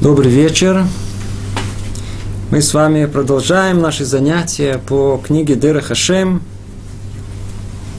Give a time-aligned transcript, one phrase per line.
[0.00, 0.86] Добрый вечер.
[2.50, 6.42] Мы с вами продолжаем наши занятия по книге Дыра Хашем.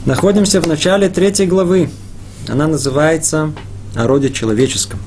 [0.04, 1.90] Находимся в начале третьей главы.
[2.48, 3.52] Она называется
[3.94, 4.98] «О роде человеческом».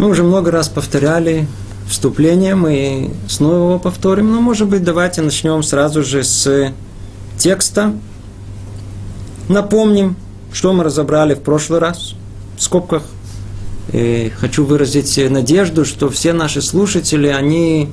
[0.00, 1.46] Мы уже много раз повторяли
[1.88, 6.74] вступление, мы снова его повторим, но, может быть, давайте начнем сразу же с
[7.38, 7.92] текста.
[9.48, 10.16] Напомним,
[10.52, 12.14] что мы разобрали в прошлый раз,
[12.56, 13.04] в скобках–
[13.92, 17.88] и хочу выразить надежду, что все наши слушатели, они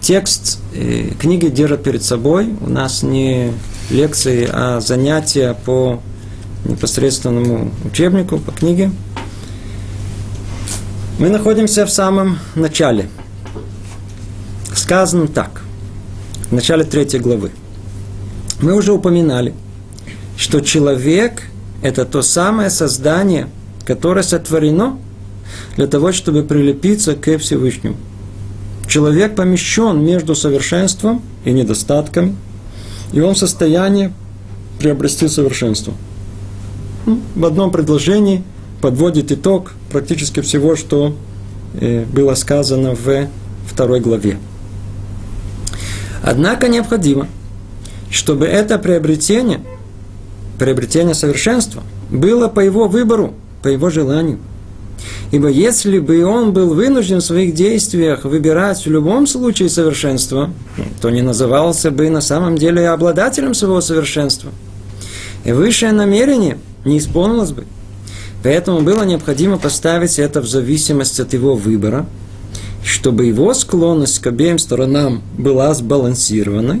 [0.00, 2.54] текст э, книги держат перед собой.
[2.60, 3.52] У нас не
[3.90, 6.00] лекции, а занятия по
[6.64, 8.90] непосредственному учебнику, по книге.
[11.18, 13.08] Мы находимся в самом начале.
[14.74, 15.62] Сказано так,
[16.48, 17.50] в начале третьей главы.
[18.60, 19.52] Мы уже упоминали,
[20.38, 21.42] что человек–
[21.82, 23.48] это то самое создание,
[23.84, 24.98] которое сотворено–
[25.76, 27.96] для того, чтобы прилепиться к Всевышнему.
[28.86, 32.36] Человек помещен между совершенством и недостатками,
[33.12, 34.12] и он в состоянии
[34.78, 35.94] приобрести совершенство.
[37.06, 38.44] Ну, в одном предложении
[38.80, 41.16] подводит итог практически всего, что
[41.74, 43.28] э, было сказано в
[43.66, 44.38] второй главе.
[46.22, 47.28] Однако необходимо,
[48.10, 49.60] чтобы это приобретение,
[50.58, 54.38] приобретение совершенства, было по его выбору, по его желанию–
[55.34, 60.50] Ибо если бы он был вынужден в своих действиях выбирать в любом случае совершенство,
[61.00, 64.52] то не назывался бы на самом деле обладателем своего совершенства.
[65.44, 67.64] И высшее намерение не исполнилось бы.
[68.44, 72.06] Поэтому было необходимо поставить это в зависимость от его выбора,
[72.84, 76.80] чтобы его склонность к обеим сторонам была сбалансированной,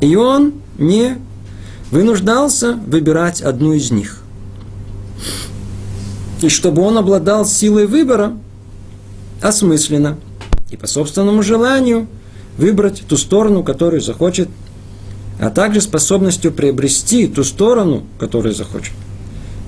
[0.00, 1.18] и он не
[1.90, 4.21] вынуждался выбирать одну из них
[6.42, 8.32] и чтобы он обладал силой выбора
[9.40, 10.18] осмысленно
[10.70, 12.06] и по собственному желанию
[12.56, 14.48] выбрать ту сторону, которую захочет,
[15.40, 18.92] а также способностью приобрести ту сторону, которую захочет.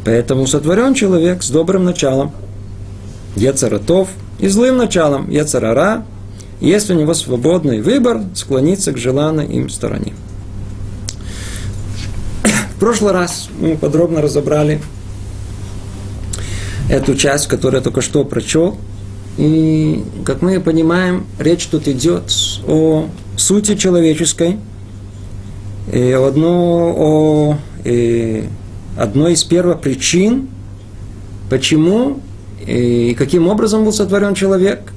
[0.05, 2.33] Поэтому сотворен человек с добрым началом,
[3.37, 4.09] Ецаратов,
[4.39, 6.05] и злым началом, Ецарара,
[6.61, 10.15] есть у него свободный выбор склониться к желанной им стороне.
[12.77, 14.81] В прошлый раз мы подробно разобрали
[16.89, 18.77] эту часть, которую я только что прочел.
[19.37, 22.33] И, как мы понимаем, речь тут идет
[22.67, 24.59] о сути человеческой,
[25.93, 28.45] и одно, о и
[28.97, 30.49] одной из первых причин,
[31.50, 32.21] почему
[32.65, 34.93] и каким образом был сотворен человек,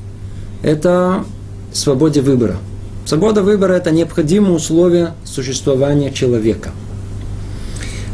[0.62, 1.25] это
[1.74, 2.58] свободе выбора.
[3.06, 6.72] Свобода выбора– это необходимое условие существования человека–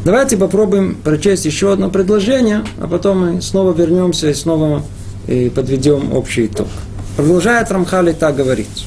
[0.03, 4.83] Давайте попробуем прочесть еще одно предложение, а потом мы снова вернемся и снова
[5.27, 6.67] и подведем общий итог.
[7.15, 8.85] Продолжает Рамхали так говорить.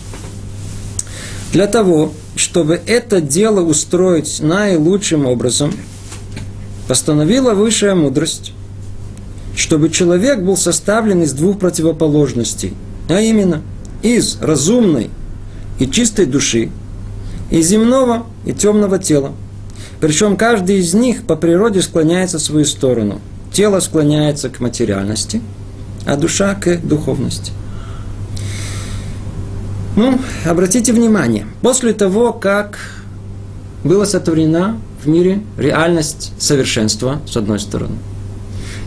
[1.55, 5.73] Для того, чтобы это дело устроить наилучшим образом,
[6.87, 8.53] постановила высшая мудрость,
[9.57, 12.75] чтобы человек был составлен из двух противоположностей,
[13.09, 13.63] а именно
[14.03, 15.09] из разумной
[15.79, 16.71] и чистой души,
[17.51, 19.33] и земного и темного тела–
[20.07, 23.21] причем каждый из них по природе склоняется в свою сторону.
[23.53, 25.43] Тело склоняется к материальности,
[26.07, 27.51] а душа к духовности.
[29.97, 32.79] Ну, обратите внимание, после того, как
[33.83, 37.97] была сотворена в мире реальность совершенства, с одной стороны,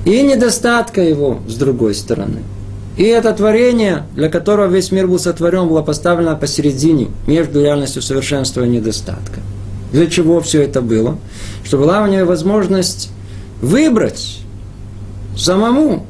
[0.06, 2.44] и недостатка его, с другой стороны,
[2.96, 8.64] и это творение, для которого весь мир был сотворен, было поставлено посередине, между реальностью совершенства
[8.64, 9.42] и недостатка–
[9.92, 11.18] для чего все это было?
[11.64, 13.10] Чтобы была у нее возможность
[13.62, 14.40] выбрать
[15.38, 16.06] самому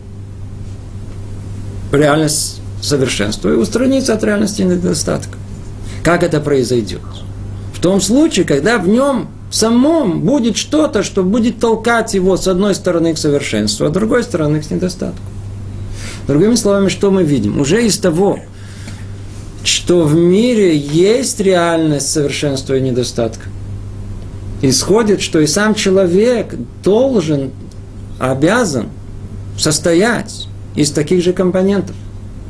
[1.91, 5.37] реальность совершенства и устраниться от реальности недостатка.
[6.03, 7.01] Как это произойдет?
[7.73, 12.75] В том случае, когда в нем самом будет что-то, что будет толкать его с одной
[12.75, 15.21] стороны к совершенству, а с другой стороны к недостатку.
[16.27, 17.59] Другими словами, что мы видим?
[17.59, 18.39] Уже из того,
[19.63, 23.45] что в мире есть реальность совершенства и недостатка,
[24.61, 27.51] исходит, что и сам человек должен,
[28.19, 28.87] обязан
[29.57, 31.95] состоять из таких же компонентов.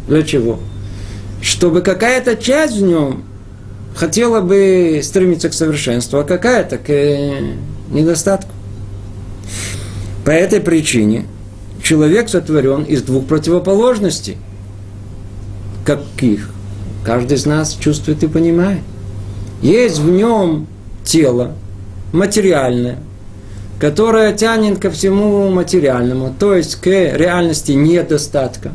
[0.07, 0.59] Для чего?
[1.41, 3.23] Чтобы какая-то часть в нем
[3.95, 7.53] хотела бы стремиться к совершенству, а какая-то к э,
[7.91, 8.51] недостатку.
[10.25, 11.25] По этой причине
[11.81, 14.37] человек сотворен из двух противоположностей.
[15.85, 16.51] Каких?
[17.03, 18.81] Каждый из нас чувствует и понимает.
[19.61, 20.67] Есть в нем
[21.03, 21.55] тело,
[22.11, 22.97] материальное,
[23.79, 28.71] которое тянет ко всему материальному, то есть к реальности недостатка.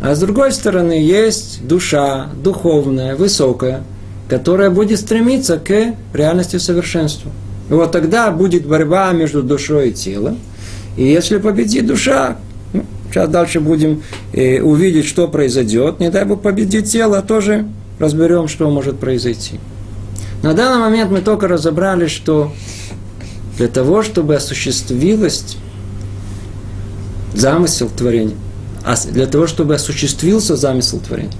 [0.00, 3.82] А с другой стороны, есть душа духовная, высокая,
[4.28, 7.30] которая будет стремиться к реальности совершенства.
[7.70, 10.38] И вот тогда будет борьба между душой и телом.
[10.96, 12.36] И если победит душа,
[12.72, 16.00] ну, сейчас дальше будем э, увидеть, что произойдет.
[16.00, 17.66] Не дай Бог победит тело, тоже
[17.98, 19.58] разберем, что может произойти.
[20.44, 22.52] На данный момент мы только разобрали, что
[23.56, 25.56] для того, чтобы осуществилось
[27.32, 28.36] замысел творения,
[28.84, 31.32] а для того, чтобы осуществился замысел творения,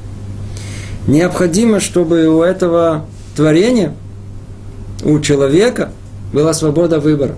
[1.06, 3.04] необходимо, чтобы у этого
[3.36, 3.94] творения,
[5.02, 5.92] у человека
[6.32, 7.36] была свобода выбора.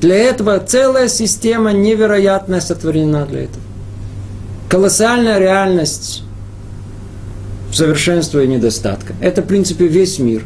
[0.00, 3.62] Для этого целая система невероятная сотворена для этого.
[4.68, 6.24] Колоссальная реальность
[7.72, 9.14] совершенства и недостатка.
[9.20, 10.42] Это, в принципе, весь мир,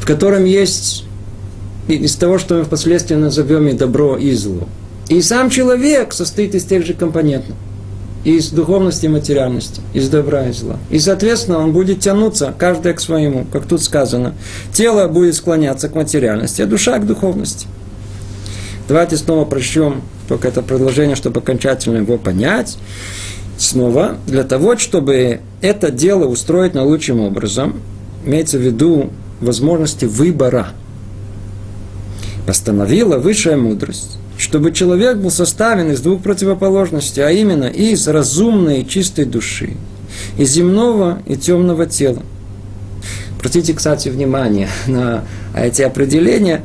[0.00, 1.04] в котором есть
[1.86, 4.66] из того, что мы впоследствии назовем и добро, и зло.
[5.08, 7.54] И сам человек состоит из тех же компонентов.
[8.22, 10.76] Из духовности и материальности, из добра и зла.
[10.90, 14.34] И, соответственно, он будет тянуться, каждый к своему, как тут сказано.
[14.72, 17.66] Тело будет склоняться к материальности, а душа к духовности.
[18.88, 22.76] Давайте снова прочтем только это предложение, чтобы окончательно его понять.
[23.56, 27.80] Снова, для того, чтобы это дело устроить наилучшим образом,
[28.24, 30.68] имеется в виду возможности выбора–
[32.50, 38.88] постановила высшая мудрость, чтобы человек был составлен из двух противоположностей, а именно из разумной и
[38.88, 39.74] чистой души,
[40.36, 42.24] из земного и темного тела.
[43.38, 45.24] Обратите, кстати, внимание на
[45.56, 46.64] эти определения.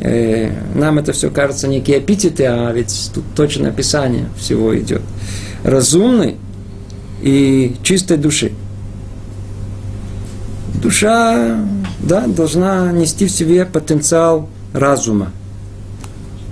[0.00, 5.02] Э, нам это все кажется некие эпитеты, а ведь тут точное описание всего идет.
[5.62, 6.38] Разумной
[7.22, 8.50] и чистой души.
[10.82, 11.56] Душа
[12.00, 15.32] да, должна нести в себе потенциал разума.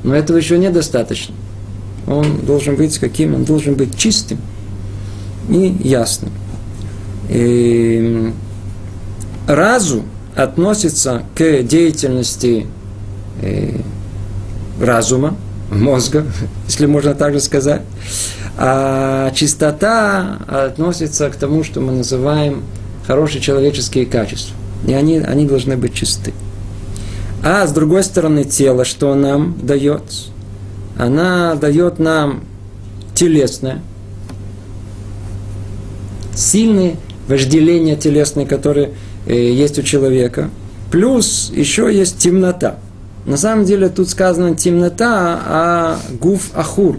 [0.04, 1.34] Но этого еще недостаточно.
[2.06, 3.34] Он должен быть каким?
[3.34, 4.38] Он должен быть чистым
[5.48, 6.32] и ясным.
[7.28, 8.32] И
[9.46, 10.04] разум
[10.34, 12.66] относится к деятельности
[13.42, 13.80] э,
[14.80, 15.36] разума,
[15.70, 16.24] мозга,
[16.66, 17.82] если можно так же сказать.
[18.56, 22.62] А чистота относится к тому, что мы называем
[23.06, 24.56] хорошие человеческие качества.
[24.86, 26.32] И они, они должны быть чисты.
[27.42, 30.02] А с другой стороны, тело, что нам дает?
[30.96, 32.42] Она дает нам
[33.14, 33.80] телесное,
[36.34, 36.96] сильные
[37.28, 38.92] вожделения телесные, которые
[39.26, 40.50] э, есть у человека.
[40.90, 42.76] Плюс еще есть темнота.
[43.26, 46.98] На самом деле тут сказано темнота, а гуф ахур.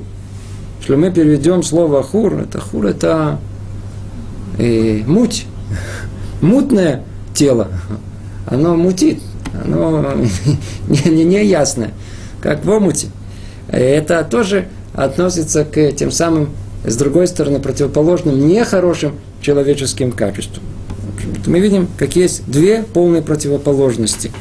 [0.79, 3.39] Если мы переведем слово ахур, это ахур это
[4.57, 5.45] э, муть,
[6.41, 7.03] мутное
[7.39, 7.69] тело.
[8.45, 9.19] Оно мутит
[9.53, 10.13] оно
[10.87, 11.91] не, не, не ясно,
[12.41, 13.07] как в омуте.
[13.67, 16.49] Это тоже относится к тем самым,
[16.83, 20.63] с другой стороны, противоположным, нехорошим человеческим качествам.
[21.45, 24.31] Мы видим, как есть две полные противоположности.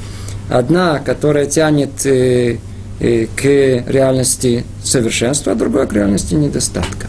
[0.50, 2.58] Одна, которая тянет э,
[3.00, 7.06] э, к реальности совершенства, а другая к реальности недостатка.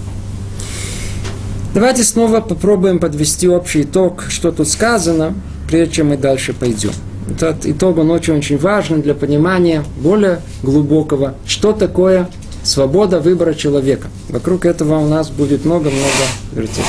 [1.73, 5.35] Давайте снова попробуем подвести общий итог, что тут сказано,
[5.69, 6.91] прежде чем мы дальше пойдем.
[7.29, 12.27] Этот итог, он очень-очень важен для понимания более глубокого, что такое
[12.63, 14.07] свобода выбора человека.
[14.29, 16.07] Вокруг этого у нас будет много-много
[16.53, 16.81] вертеться.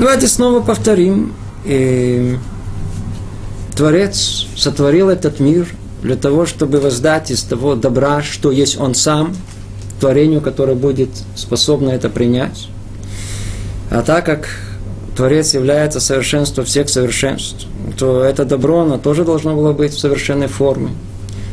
[0.00, 1.32] Давайте снова повторим.
[1.64, 2.36] И
[3.76, 5.68] Творец сотворил этот мир
[6.02, 9.36] для того, чтобы воздать из того добра, что есть Он сам,
[10.00, 12.68] творению, которое будет способно это принять.
[13.90, 14.48] А так как
[15.16, 17.66] Творец является совершенством всех совершенств,
[17.98, 20.90] то это добро, оно тоже должно было быть в совершенной форме.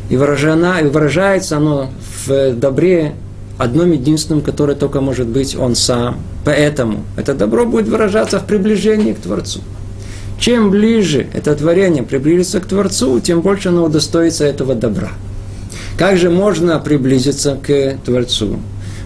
[0.10, 1.90] И, выражено, и выражается оно
[2.26, 3.14] в добре
[3.58, 6.20] одном единственном, которое только может быть он сам.
[6.44, 9.62] Поэтому это добро будет выражаться в приближении к Творцу.
[10.40, 15.10] Чем ближе это творение приблизится к Творцу, тем больше оно удостоится этого добра.
[15.98, 18.60] Как же можно приблизиться к Творцу?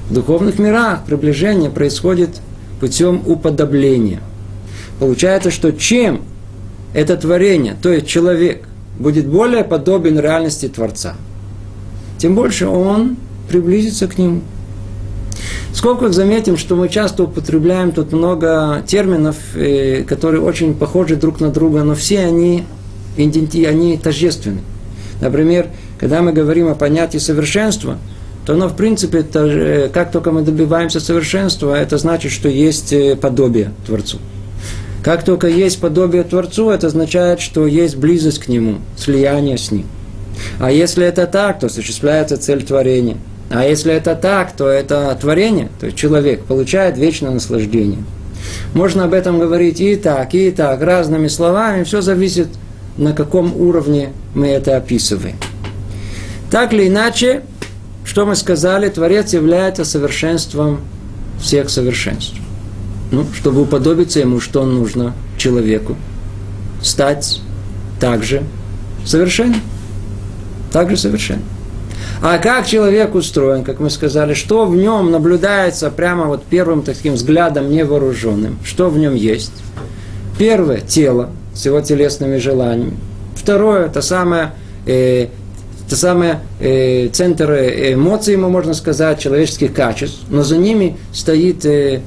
[0.09, 2.29] В духовных мирах приближение происходит
[2.79, 4.21] путем уподобления.
[4.99, 6.21] Получается, что чем
[6.93, 8.67] это творение, то есть человек,
[8.97, 11.15] будет более подобен реальности Творца,
[12.17, 13.15] тем больше он
[13.47, 14.41] приблизится к нему.
[15.73, 21.49] Сколько заметим, что мы часто употребляем тут много терминов, э, которые очень похожи друг на
[21.49, 22.65] друга, но все они,
[23.17, 24.61] они тождественны.
[25.21, 25.67] Например,
[25.99, 27.97] когда мы говорим о понятии совершенства,
[28.49, 33.15] то оно, в принципе, э, как только мы добиваемся совершенства, это значит, что есть э,
[33.15, 34.17] подобие Творцу.
[35.03, 39.85] Как только есть подобие Творцу, это означает, что есть близость к Нему, слияние с Ним.
[40.59, 43.17] А если это так, то осуществляется цель творения.
[43.51, 48.03] А если это так, то это творение, то есть человек получает вечное наслаждение.
[48.73, 52.47] Можно об этом говорить и так, и так, разными словами, все зависит,
[52.97, 55.35] на каком уровне мы это описываем.
[56.49, 57.43] Так или иначе,
[58.09, 60.79] что мы сказали, Творец является совершенством
[61.39, 62.33] всех совершенств.
[63.11, 65.95] Ну, чтобы уподобиться ему, что нужно человеку?
[66.81, 67.39] Стать
[67.99, 68.41] также
[69.05, 69.61] совершенным.
[70.71, 71.45] Также совершенным.
[72.23, 77.13] А как человек устроен, как мы сказали, что в нем наблюдается прямо вот первым таким
[77.13, 79.53] взглядом невооруженным, что в нем есть?
[80.39, 82.97] Первое– тело с его телесными желаниями.
[83.35, 84.53] Второе– это самое,
[84.87, 85.27] э,
[85.89, 90.19] это самое э, центр эмоций, можно сказать, человеческих качеств.
[90.29, 92.01] Но за ними стоит, э,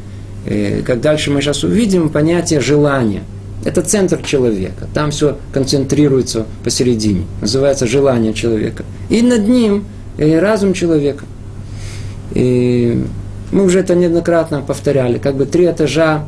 [0.46, 3.24] э, как дальше мы сейчас увидим, понятие желания.
[3.64, 4.86] Это центр человека.
[4.94, 7.24] Там все концентрируется посередине.
[7.40, 8.84] Называется желание человека.
[9.10, 9.84] И над ним
[10.16, 11.24] и разум человека.
[12.34, 13.04] И
[13.50, 16.24] мы уже это неоднократно повторяли, как бы три этажа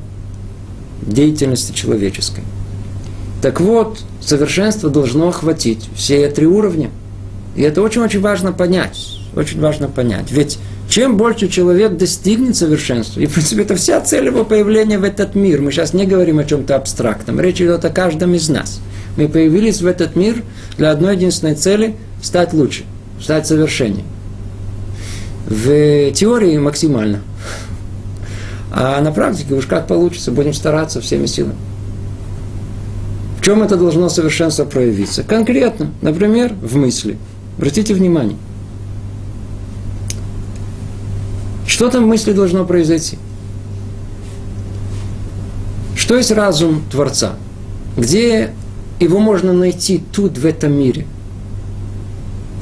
[1.02, 2.42] деятельности человеческой.
[3.42, 6.90] Так вот, совершенство должно охватить все три уровня.
[7.56, 9.18] И это очень-очень важно понять.
[9.34, 10.30] Очень важно понять.
[10.30, 10.58] Ведь
[10.88, 15.34] чем больше человек достигнет совершенства, и в принципе это вся цель его появления в этот
[15.34, 15.60] мир.
[15.60, 18.80] Мы сейчас не говорим о чем-то абстрактном, речь идет о каждом из нас.
[19.16, 20.42] Мы появились в этот мир
[20.76, 22.84] для одной единственной цели– стать лучше
[23.20, 24.04] стать совершеннее.
[25.46, 27.20] В теории максимально.
[28.70, 31.56] А на практике уж как получится, будем стараться всеми силами.
[33.38, 35.22] В чем это должно совершенство проявиться?
[35.22, 37.18] Конкретно, например, в мысли.
[37.56, 38.36] Обратите внимание.
[41.66, 43.18] Что там в мысли должно произойти?
[45.96, 47.34] Что есть разум Творца?
[47.96, 48.52] Где
[49.00, 51.06] его можно найти тут, в этом мире?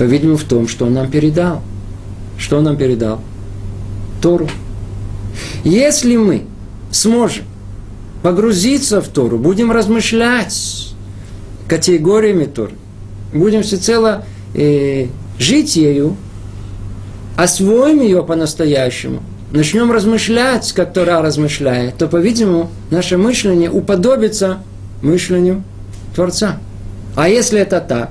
[0.02, 1.62] по-видимому, в том, что он нам передал.
[2.36, 3.20] Что он нам передал?
[4.20, 4.48] Тору.
[5.62, 6.42] Если мы
[6.90, 7.44] сможем
[8.22, 10.94] погрузиться в Тору, будем размышлять
[11.68, 12.72] категориями Торы,
[13.32, 15.06] будем всецело э,
[15.38, 16.16] жить ею,
[17.36, 24.58] освоим ее по-настоящему, начнем размышлять, как Тора размышляет, то, по-видимому, наше мышление уподобится
[25.02, 25.62] мышлению
[26.14, 26.58] Творца.
[27.16, 28.10] А если это так,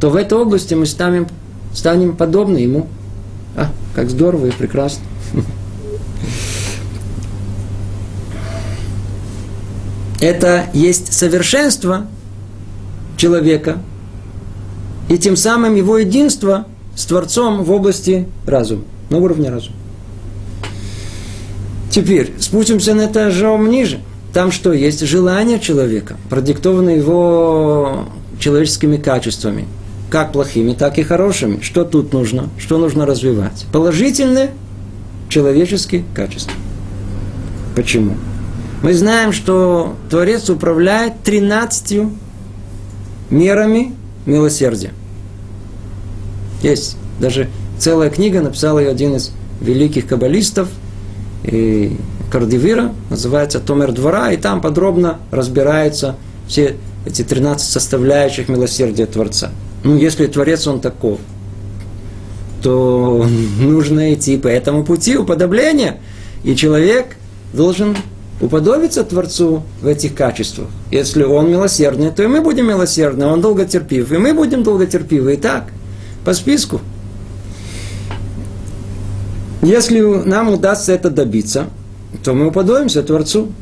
[0.00, 1.28] то в этой области мы станем,
[1.72, 2.88] станем подобны ему.
[3.56, 5.04] А, как здорово и прекрасно.
[10.20, 12.06] Это есть совершенство
[13.16, 13.78] человека,
[15.08, 19.76] и тем самым его единство с Творцом в области разума, на уровне разума.
[21.90, 24.00] Теперь спустимся на этажом ниже.
[24.32, 24.72] Там что?
[24.72, 28.04] Есть желание человека, продиктованное его
[28.38, 29.66] человеческими качествами–
[30.10, 31.60] как плохими, так и хорошими.
[31.60, 32.48] Что тут нужно?
[32.58, 33.66] Что нужно развивать?
[33.72, 34.52] Положительные
[35.28, 36.54] человеческие качества.
[37.74, 38.14] Почему?
[38.82, 42.02] Мы знаем, что Творец управляет 13
[43.30, 43.94] мерами
[44.26, 44.92] милосердия.
[46.62, 50.68] Есть даже целая книга, написал ее один из великих каббалистов,
[51.44, 51.96] и
[52.30, 56.16] Кардивира, называется «Томер двора», и там подробно разбираются
[56.48, 59.50] все эти 13 составляющих милосердия Творца–
[59.86, 61.20] ну, если Творец он таков,
[62.60, 63.24] то
[63.60, 66.00] нужно идти по этому пути уподобления.
[66.42, 67.16] И человек
[67.52, 67.96] должен
[68.40, 70.68] уподобиться Творцу в этих качествах.
[70.90, 75.34] Если он милосердный, то и мы будем милосердны, он долготерпив, и мы будем долготерпивы.
[75.34, 75.64] И так,
[76.24, 76.80] по списку.
[79.62, 81.66] Если нам удастся это добиться,
[82.22, 83.52] то мы уподобимся Творцу.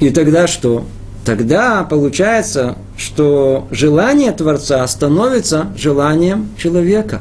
[0.00, 0.84] И тогда что?
[1.26, 7.20] тогда получается, что желание Творца становится желанием человека.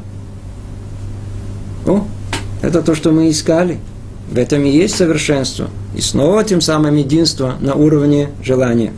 [1.88, 2.06] О,
[2.62, 3.80] это то, что мы искали.
[4.30, 5.70] В этом и есть совершенство.
[5.96, 8.92] И снова тем самым единство на уровне желания.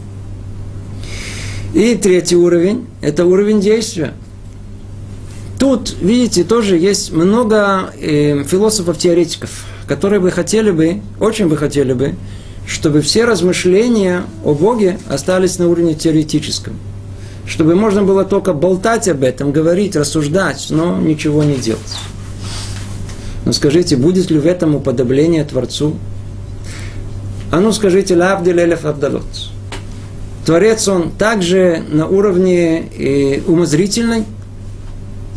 [1.73, 4.13] И третий уровень– это уровень действия.
[5.59, 12.15] Тут, видите, тоже есть много э, философов-теоретиков, которые бы хотели бы, очень бы хотели бы,
[12.67, 16.73] чтобы все размышления о Боге остались на уровне теоретическом.
[17.45, 21.97] Чтобы можно было только болтать об этом, говорить, рассуждать, но ничего не делать.
[23.47, 25.95] Но скажите, будет ли в этом уподобление Творцу?
[27.49, 29.23] А ну скажите, лавдиль элеф абдалот.
[30.45, 34.25] Творец, он также на уровне э, умозрительной.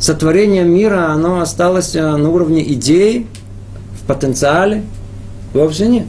[0.00, 3.28] Сотворение мира, оно осталось э, на уровне идеи,
[4.02, 4.82] в потенциале.
[5.54, 6.06] Вовсе нет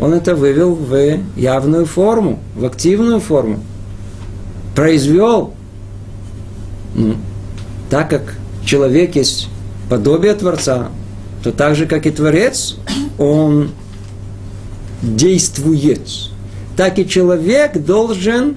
[0.00, 3.58] он это вывел в явную форму, в активную форму.
[4.76, 5.52] Произвел.
[6.94, 7.16] Ну,
[7.90, 9.48] так как человек есть
[9.90, 10.90] подобие Творца,
[11.42, 12.76] то так же, как и Творец,
[13.18, 13.70] он
[15.02, 16.08] действует.
[16.76, 18.56] Так и человек должен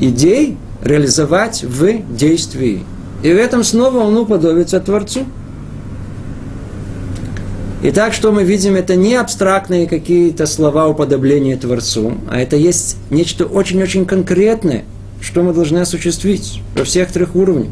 [0.00, 2.84] идей реализовать в действии.
[3.22, 5.26] И в этом снова он уподобится Творцу.
[7.82, 13.46] Итак, что мы видим, это не абстрактные какие-то слова уподобления Творцу, а это есть нечто
[13.46, 14.84] очень-очень конкретное,
[15.22, 17.70] что мы должны осуществить во всех трех уровнях.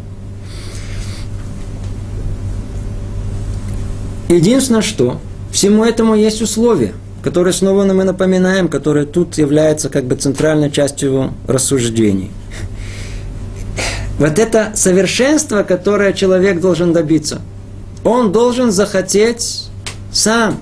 [4.28, 5.18] Единственное, что
[5.50, 6.92] всему этому есть условия,
[7.23, 12.30] которые снова мы напоминаем, которые тут являются как бы центральной частью рассуждений.
[14.18, 17.40] Вот это совершенство, которое человек должен добиться,
[18.04, 19.68] он должен захотеть
[20.12, 20.58] сам.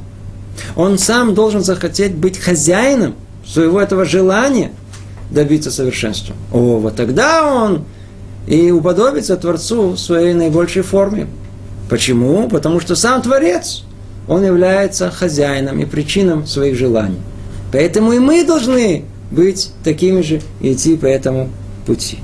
[0.75, 3.15] Он сам должен захотеть быть хозяином
[3.47, 4.73] своего этого желания
[5.31, 6.35] добиться совершенства.
[6.53, 7.85] О, вот тогда он
[8.47, 11.27] и уподобится Творцу в своей наибольшей форме.
[11.89, 12.49] Почему?
[12.49, 13.85] Потому что сам Творец,
[14.29, 17.21] он является хозяином и причином своих желаний.
[17.73, 21.51] Поэтому и мы должны быть такими же и идти по этому
[21.87, 22.19] пути.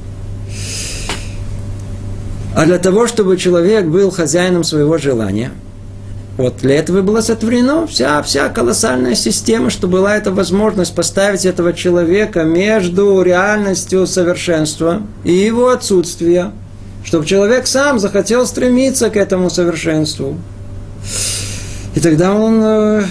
[2.55, 5.53] А для того, чтобы человек был хозяином своего желания–
[6.39, 11.75] вот для этого была сотворена вся, вся колоссальная система, что была эта возможность поставить этого
[11.75, 16.53] человека между реальностью совершенства и его отсутствия,
[17.05, 20.37] чтобы человек сам захотел стремиться к этому совершенству.
[21.95, 23.05] И тогда он э,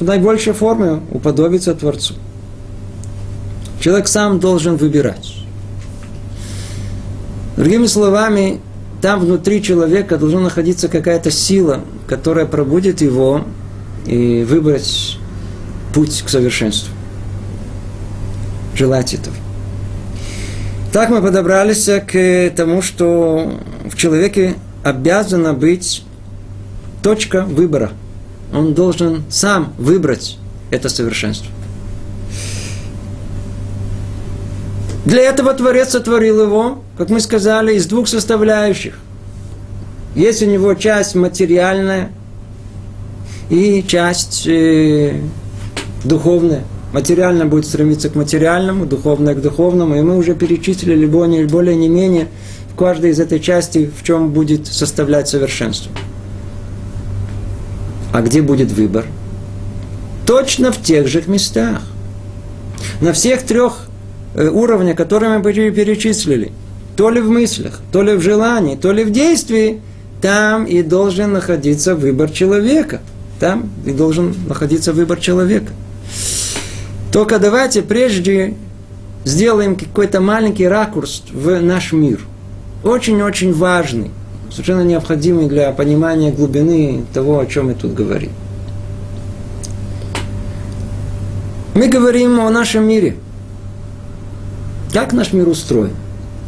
[0.00, 2.14] в наибольшей форме уподобится Творцу.
[3.80, 5.34] Человек сам должен выбирать.
[7.56, 8.60] Другими словами,
[9.02, 13.44] там внутри человека должна находиться какая-то сила, которая пробудет его
[14.06, 15.18] и выбрать
[15.92, 16.92] путь к совершенству.
[18.74, 19.36] Желать этого.
[20.94, 24.54] Так мы подобрались к тому, что в человеке
[24.84, 26.04] обязана быть
[27.02, 27.90] точка выбора.
[28.52, 30.38] Он должен сам выбрать
[30.70, 31.50] это совершенство.
[35.04, 38.96] Для этого Творец сотворил его, как мы сказали, из двух составляющих.
[40.14, 42.12] Есть у него часть материальная
[43.50, 45.20] и часть э,
[46.04, 46.62] духовная.
[46.94, 49.96] Материально будет стремиться к материальному, духовное к духовному.
[49.96, 52.28] И мы уже перечислили более, более не менее
[52.72, 55.92] в каждой из этой части, в чем будет составлять совершенство.
[58.14, 59.04] А где будет выбор?
[60.26, 61.82] Точно в тех же местах.
[63.02, 63.88] На всех трех
[64.34, 66.50] Э, уровня, которые мы перечислили,
[66.96, 69.80] то ли в мыслях, то ли в желании, то ли в действии,
[70.20, 73.00] там и должен находиться выбор человека.
[73.38, 75.72] Там и должен находиться выбор человека.
[77.14, 78.54] Только давайте прежде
[79.24, 82.20] сделаем какой-то маленький ракурс в наш мир.
[82.82, 84.10] Очень-очень важный,
[84.50, 88.32] совершенно необходимый для понимания глубины того, о чем мы тут говорим.
[91.76, 93.14] Мы говорим о нашем мире–
[94.92, 95.94] как наш мир устроен?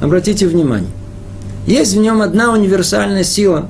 [0.00, 0.90] Обратите внимание.
[1.68, 3.68] Есть в нем одна универсальная сила,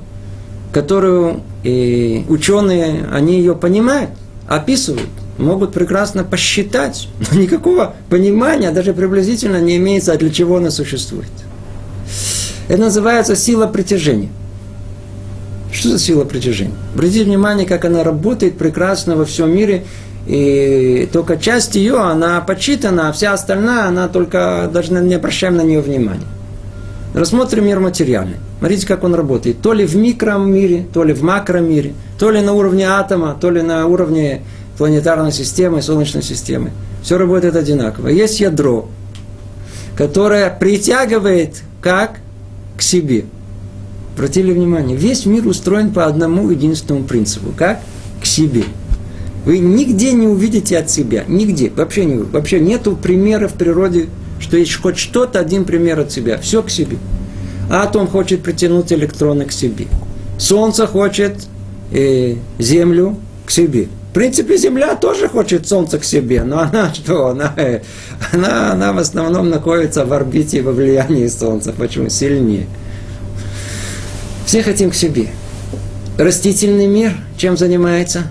[0.72, 4.12] которую и ученые, они ее понимают,
[4.48, 11.30] описывают, могут прекрасно посчитать, но никакого понимания, даже приблизительно не имеется, для чего она существует.
[12.68, 14.30] Это называется сила притяжения.
[15.72, 16.74] Что за сила притяжения?
[16.94, 19.84] Обратите внимание, как она работает прекрасно во всем мире,
[20.26, 25.62] и только часть ее, она почитана, а вся остальная, она только, даже не обращаем на
[25.62, 26.26] нее внимания.
[27.14, 28.36] Рассмотрим мир материальный.
[28.58, 29.60] Смотрите, как он работает.
[29.60, 33.62] То ли в микромире, то ли в макромире, то ли на уровне атома, то ли
[33.62, 34.42] на уровне
[34.76, 36.70] планетарной системы, Солнечной системы.
[37.02, 38.08] Все работает одинаково.
[38.08, 38.88] Есть ядро,
[39.96, 42.18] которое притягивает как
[42.76, 43.24] к себе.
[44.14, 47.52] Обратили внимание, весь мир устроен по одному единственному принципу.
[47.56, 47.80] Как?
[48.20, 48.64] К себе.
[49.44, 51.24] Вы нигде не увидите от себя.
[51.28, 51.70] Нигде.
[51.70, 54.08] Вообще, не, вообще нету примера в природе,
[54.40, 56.38] что есть хоть что-то, один пример от себя.
[56.38, 56.96] Все к себе.
[57.70, 59.86] Атом хочет притянуть электроны к себе.
[60.38, 61.46] Солнце хочет
[61.92, 63.88] э, Землю к себе.
[64.16, 67.26] Принципе, Земля тоже хочет Солнце к себе, но она что?
[67.26, 67.82] Она, э,
[68.32, 71.74] она, она в основном находится в орбите во влиянии Солнца.
[71.76, 72.08] Почему?
[72.08, 72.66] Сильнее.
[74.46, 75.28] Все хотим к себе.
[76.16, 78.28] Растительный мир чем занимается?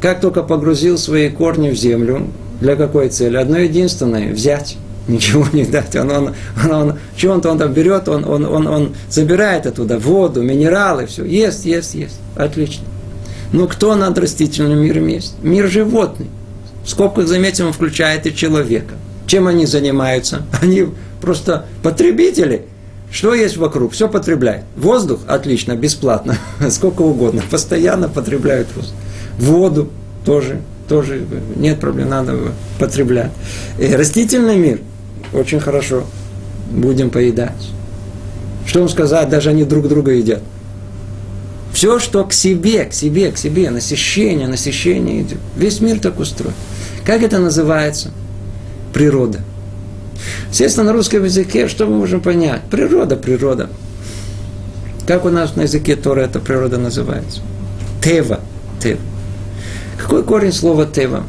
[0.00, 2.28] Как только погрузил свои корни в землю,
[2.60, 3.36] для какой цели?
[3.36, 4.76] Одно единственное– взять.
[5.08, 5.96] Ничего не дать.
[5.96, 10.40] Он, он, он, он, он, он там берет, он, он, он, он забирает оттуда воду,
[10.40, 11.24] минералы, все.
[11.24, 12.14] Ест, ест, ест.
[12.36, 12.84] Отлично.
[13.52, 15.34] Но кто над растительным миром есть?
[15.42, 16.28] Мир животный.
[16.84, 18.94] В скобках, заметим, он включает и человека.
[19.26, 20.42] Чем они занимаются?
[20.62, 20.86] Они
[21.20, 22.66] просто потребители.
[23.12, 23.92] Что есть вокруг?
[23.92, 24.64] Все потребляет.
[24.76, 25.20] Воздух?
[25.26, 26.38] Отлично, бесплатно.
[26.70, 27.42] Сколько угодно.
[27.50, 28.94] Постоянно потребляют воздух.
[29.38, 29.90] Воду
[30.24, 31.24] тоже, тоже
[31.56, 32.36] нет проблем, надо
[32.78, 33.30] потреблять.
[33.78, 34.80] И растительный мир?
[35.32, 36.04] Очень хорошо.
[36.70, 37.70] Будем поедать.
[38.66, 39.28] Что вам сказать?
[39.28, 40.42] Даже они друг друга едят.
[41.80, 45.38] Все, что к себе, к себе, к себе, насыщение, насыщение идет.
[45.56, 46.52] Весь мир так устроен.
[47.06, 48.10] Как это называется?
[48.92, 49.40] Природа.
[50.50, 52.60] Естественно, на русском языке что мы можем понять?
[52.70, 53.70] Природа, природа.
[55.06, 57.40] Как у нас на языке Тора эта природа называется?
[58.04, 58.40] Тева.
[58.82, 59.00] Тева.
[59.96, 61.24] Какой корень слова тева?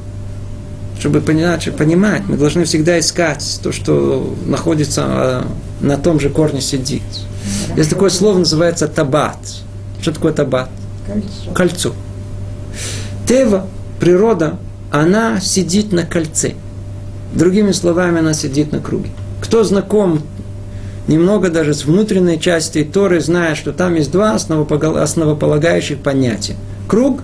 [1.00, 5.48] Чтобы понимать, понимать, мы должны всегда искать то, что находится а,
[5.80, 7.04] на том же корне сидит.
[7.78, 9.38] Есть такое слово, называется табат.
[10.02, 10.70] Что такое табат?
[11.06, 11.52] Кольцо.
[11.54, 11.94] Кольцо.
[13.28, 13.68] Тева,
[14.00, 14.58] природа,
[14.92, 16.56] она сидит на кольце.
[17.34, 19.10] Другими словами, она сидит на круге.
[19.42, 20.22] Кто знаком
[21.08, 26.56] немного даже с внутренней части Торы, знает, что там есть два основополагающих понятия.
[26.88, 27.22] Круг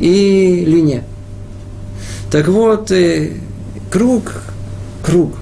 [0.00, 1.04] и линия.
[2.30, 3.34] Так вот, э,
[3.90, 4.42] круг,
[5.04, 5.34] круг,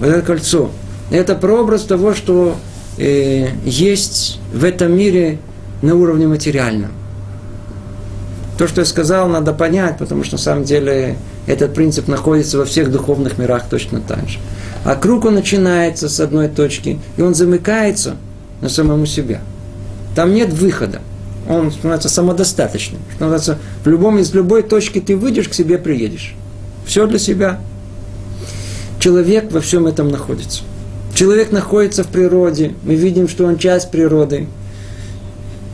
[0.00, 0.70] вот это кольцо,
[1.10, 2.56] это прообраз того, что
[2.96, 5.38] э, есть в этом мире
[5.82, 6.90] на уровне материальном.
[8.58, 12.64] То, что я сказал, надо понять, потому что на самом деле этот принцип находится во
[12.64, 14.38] всех духовных мирах точно так же.
[14.84, 18.16] А круг он начинается с одной точки, и он замыкается
[18.60, 19.40] на самому себя.
[20.14, 21.00] Там нет выхода.
[21.48, 23.00] Он становится самодостаточным.
[23.20, 26.34] Называется, в любом из любой точки ты выйдешь, к себе приедешь.
[26.84, 27.60] Все для себя.
[28.98, 30.62] Человек во всем этом находится.
[31.14, 32.72] Человек находится в природе.
[32.82, 34.48] Мы видим, что он часть природы.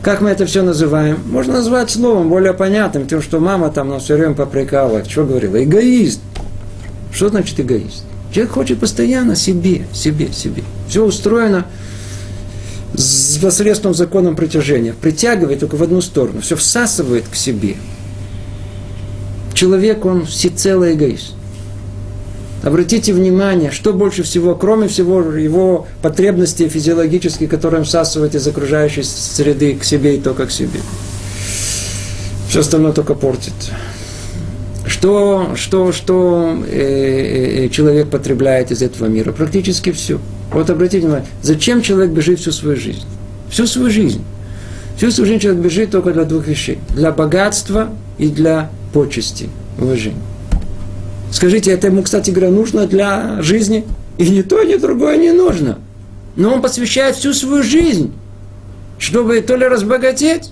[0.05, 1.17] Как мы это все называем?
[1.25, 5.03] Можно назвать словом более понятным, тем, что мама там нас все время попрекала.
[5.03, 5.63] Что говорила?
[5.63, 6.19] Эгоист.
[7.11, 8.03] Что значит эгоист?
[8.31, 10.61] Человек хочет постоянно себе, себе, себе.
[10.87, 11.65] Все устроено
[12.93, 14.93] с посредством законом притяжения.
[14.93, 16.41] Притягивает только в одну сторону.
[16.41, 17.75] Все всасывает к себе.
[19.55, 21.33] Человек, он всецело эгоист.
[22.63, 29.03] Обратите внимание, что больше всего, кроме всего его потребностей физиологических, которые он всасывает из окружающей
[29.03, 30.79] среды к себе и только к себе.
[32.49, 33.53] Все остальное только портит.
[34.87, 39.31] Что, что, что э, э, человек потребляет из этого мира?
[39.31, 40.19] Практически все.
[40.51, 43.03] Вот обратите внимание, зачем человек бежит всю свою жизнь?
[43.49, 44.23] Всю свою жизнь.
[44.95, 46.79] Всю свою жизнь человек бежит только для двух вещей.
[46.89, 50.21] Для богатства и для почести, уважения.
[51.31, 53.85] Скажите, это ему, кстати говоря, нужно для жизни?
[54.17, 55.79] И ни то, ни другое не нужно.
[56.35, 58.13] Но он посвящает всю свою жизнь,
[58.97, 60.51] чтобы то ли разбогатеть,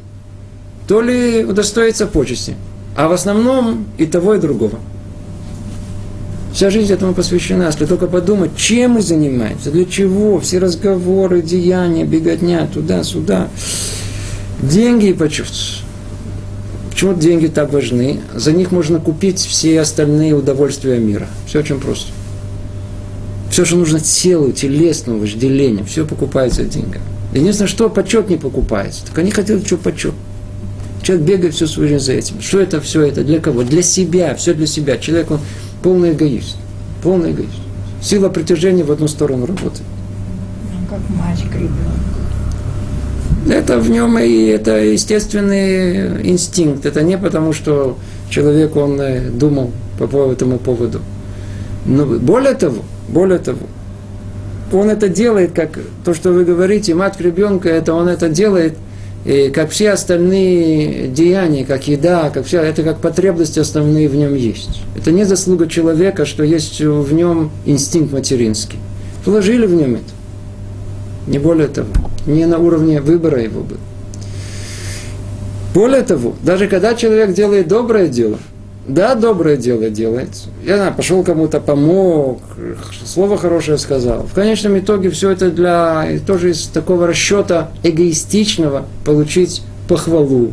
[0.87, 2.55] то ли удостоиться почести.
[2.95, 4.79] А в основном и того, и другого.
[6.53, 12.05] Вся жизнь этому посвящена, если только подумать, чем мы занимаемся, для чего, все разговоры, деяния,
[12.05, 13.47] беготня туда-сюда.
[14.61, 15.83] Деньги и почувствовать.
[17.03, 18.21] Почему деньги так важны?
[18.33, 21.27] За них можно купить все остальные удовольствия мира.
[21.45, 22.13] Все очень просто.
[23.51, 27.03] Все, что нужно телу, телесному вожделению, все покупается деньгами.
[27.33, 29.05] Единственное, что почет не покупается.
[29.05, 30.13] Так они хотели, что почет.
[31.01, 32.39] Человек бегает всю свою жизнь за этим.
[32.39, 33.25] Что это все это?
[33.25, 33.63] Для кого?
[33.63, 34.33] Для себя.
[34.35, 34.97] Все для себя.
[34.97, 35.41] Человек, он
[35.81, 36.55] полный эгоист.
[37.01, 37.51] Полный эгоист.
[38.01, 39.83] Сила притяжения в одну сторону работает.
[40.71, 42.22] Ну, как мальчик, ребенок.
[43.49, 46.85] Это в нем и это естественный инстинкт.
[46.85, 47.97] Это не потому, что
[48.29, 51.01] человек, он э, думал по этому поводу.
[51.85, 53.67] Но более того, более того,
[54.71, 58.73] он это делает, как то, что вы говорите, мать ребенка, это он это делает,
[59.25, 64.33] и как все остальные деяния, как еда, как все, это как потребности основные в нем
[64.33, 64.81] есть.
[64.97, 68.79] Это не заслуга человека, что есть в нем инстинкт материнский.
[69.25, 70.03] Вложили в нем это.
[71.27, 71.89] Не более того.
[72.25, 73.77] Не на уровне выбора его был.
[75.73, 78.37] Более того, даже когда человек делает доброе дело,
[78.87, 80.29] да, доброе дело делает.
[80.63, 82.41] Я знаю, пошел кому-то помог,
[83.05, 84.23] слово хорошее сказал.
[84.23, 90.51] В конечном итоге все это для тоже из такого расчета эгоистичного получить похвалу.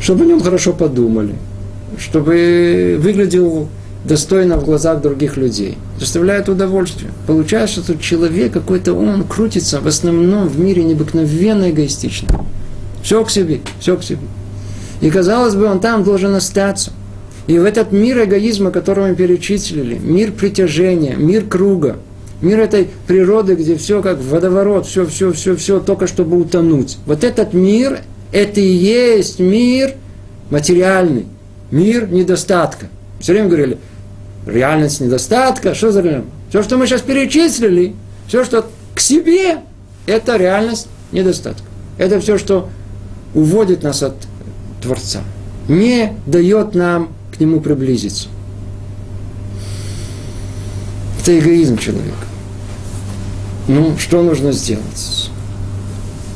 [0.00, 1.34] Чтобы о нем хорошо подумали.
[1.96, 3.68] Чтобы выглядел
[4.08, 5.76] достойно в глазах других людей.
[6.00, 7.12] Доставляет удовольствие.
[7.26, 12.28] Получается, что человек какой-то, он крутится в основном в мире необыкновенно эгоистично.
[13.02, 14.26] Все к себе, все к себе.
[15.00, 16.90] И казалось бы, он там должен остаться.
[17.46, 21.96] И в этот мир эгоизма, который мы перечислили, мир притяжения, мир круга,
[22.42, 26.98] мир этой природы, где все как водоворот, все, все, все, все, только чтобы утонуть.
[27.06, 28.00] Вот этот мир,
[28.32, 29.92] это и есть мир
[30.50, 31.26] материальный,
[31.70, 32.86] мир недостатка.
[33.20, 33.78] Все время говорили,
[34.48, 36.24] реальность недостатка, что за?
[36.48, 37.94] Все, что мы сейчас перечислили,
[38.26, 39.58] Все, что к себе,
[40.06, 41.62] это реальность недостатка.
[41.98, 42.68] Это все, что
[43.34, 44.14] уводит нас от
[44.82, 45.20] Творца.
[45.68, 48.28] Не дает нам к Нему приблизиться.
[51.20, 52.14] Это эгоизм человека.
[53.66, 55.30] Ну, что нужно сделать?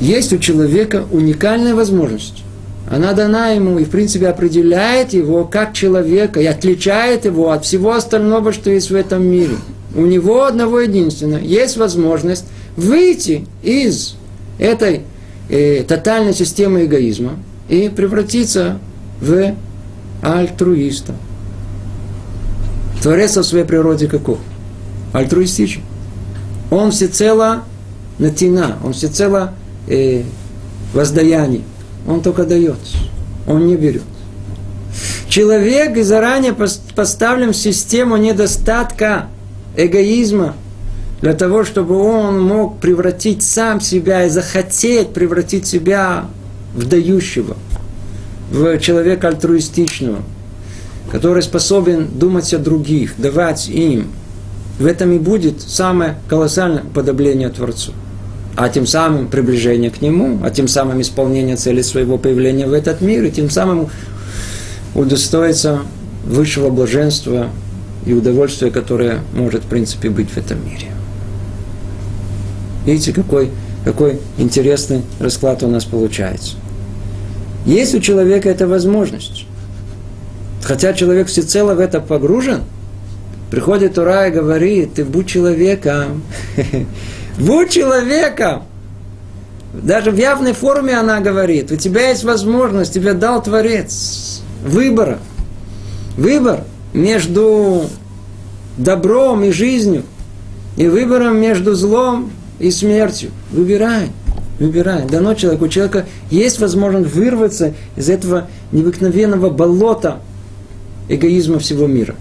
[0.01, 2.42] Есть у человека уникальная возможность.
[2.91, 7.93] Она дана ему и, в принципе, определяет его как человека и отличает его от всего
[7.93, 9.57] остального, что есть в этом мире.
[9.95, 12.45] У него одного единственного есть возможность
[12.77, 14.17] выйти из
[14.59, 15.03] этой
[15.49, 17.37] э, тотальной системы эгоизма
[17.69, 18.79] и превратиться
[19.21, 19.55] в
[20.23, 21.15] альтруиста.
[23.03, 24.39] Творец в своей природе каков?
[25.13, 25.83] Альтруистичен.
[26.71, 27.65] Он всецело
[28.19, 29.53] натина, он всецело
[29.89, 30.23] э,
[30.95, 31.63] воздаяние.
[32.07, 32.79] Он только дает,
[33.47, 34.03] он не берет.
[35.29, 36.55] Человек заранее
[36.95, 39.29] поставлен в систему недостатка,
[39.77, 40.55] эгоизма,
[41.23, 46.27] для того, чтобы он мог превратить сам себя и захотеть превратить себя
[46.75, 47.57] в дающего,
[48.51, 50.19] в человека альтруистичного,
[51.11, 54.09] который способен думать о других, давать им.
[54.79, 57.93] В этом и будет самое колоссальное подобление Творцу
[58.57, 63.01] а тем самым приближение к Нему, а тем самым исполнение цели своего появления в этот
[63.01, 63.89] мир, и тем самым
[64.95, 65.81] удостоиться
[66.25, 67.49] высшего блаженства
[68.05, 70.89] и удовольствия, которое может, в принципе, быть в этом мире.
[72.85, 73.51] Видите, какой,
[73.85, 76.57] какой интересный расклад у нас получается.
[77.65, 79.47] Есть у человека эта возможность.
[80.63, 82.63] Хотя человек всецело в это погружен,
[83.51, 86.23] приходит Ура и говорит, ты будь человеком,
[87.39, 88.65] Будь человеком.
[89.73, 95.19] Даже в явной форме она говорит, у тебя есть возможность, тебе дал Творец выбора.
[96.17, 97.87] Выбор между
[98.77, 100.03] добром и жизнью,
[100.77, 103.31] и выбором между злом и смертью.
[103.51, 104.11] Выбирай,
[104.59, 105.07] выбирай.
[105.07, 105.65] Дано человеку.
[105.65, 110.21] У человека есть возможность вырваться из этого необыкновенного болота
[111.09, 112.15] эгоизма всего мира.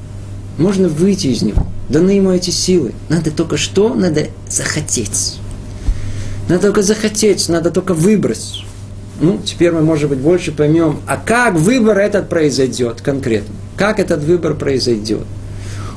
[0.58, 2.94] Можно выйти из него даны ему эти силы.
[3.10, 3.94] Надо только что?
[3.94, 5.38] Надо захотеть.
[6.48, 8.64] Надо только захотеть, надо только выбрать.
[9.20, 13.54] Ну, теперь мы, может быть, больше поймем, а как выбор этот произойдет конкретно.
[13.78, 15.26] Как этот выбор произойдет.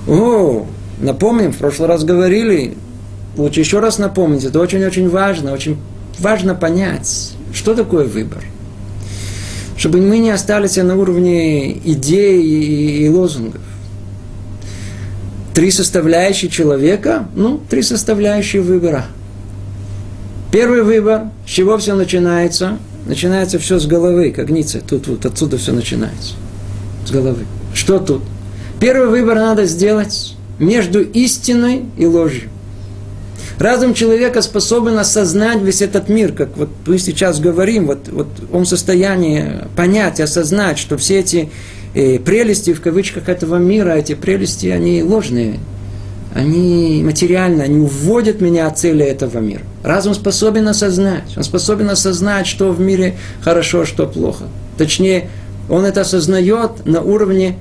[0.07, 0.67] О,
[1.01, 2.77] напомним, в прошлый раз говорили,
[3.37, 5.79] лучше еще раз напомнить, это очень-очень важно, очень
[6.19, 8.45] важно понять, что такое выбор.
[9.79, 13.62] Чтобы мы не остались на уровне идей и, лозунгов
[15.55, 19.07] три составляющие человека, ну, три составляющие выбора.
[20.51, 22.79] Первый выбор, с чего все начинается?
[23.07, 24.81] Начинается все с головы, как ница.
[24.81, 26.35] Тут вот отсюда все начинается.
[27.07, 27.45] С головы.
[27.73, 28.23] Что тут?
[28.81, 32.51] Первый выбор надо сделать между истиной и ложью.
[33.59, 38.64] Разум человека способен осознать весь этот мир, как вот мы сейчас говорим, вот, вот он
[38.64, 41.51] в состоянии понять, осознать, что все эти
[41.94, 45.59] э, прелести в кавычках этого мира, эти прелести, они ложные,
[46.35, 49.62] они материальны, они уводят меня от цели этого мира.
[49.83, 54.44] Разум способен осознать, он способен осознать, что в мире хорошо, что плохо.
[54.76, 55.30] Точнее,
[55.68, 57.57] он это осознает на уровне,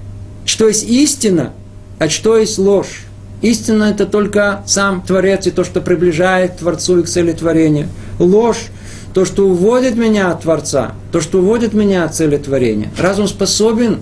[0.46, 1.54] что есть истина,
[2.00, 3.04] а что есть ложь.
[3.41, 7.88] Истина– это только сам Творец и то, что приближает Творцу и к цели творения.
[8.17, 8.67] Ложь–
[9.13, 12.89] то, что уводит меня от Творца, то, что уводит меня от цели творения.
[12.98, 14.00] Разум способен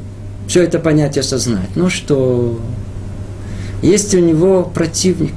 [0.52, 1.70] все это понятие осознать.
[1.76, 2.60] Ну что,
[3.82, 5.34] есть у него противник.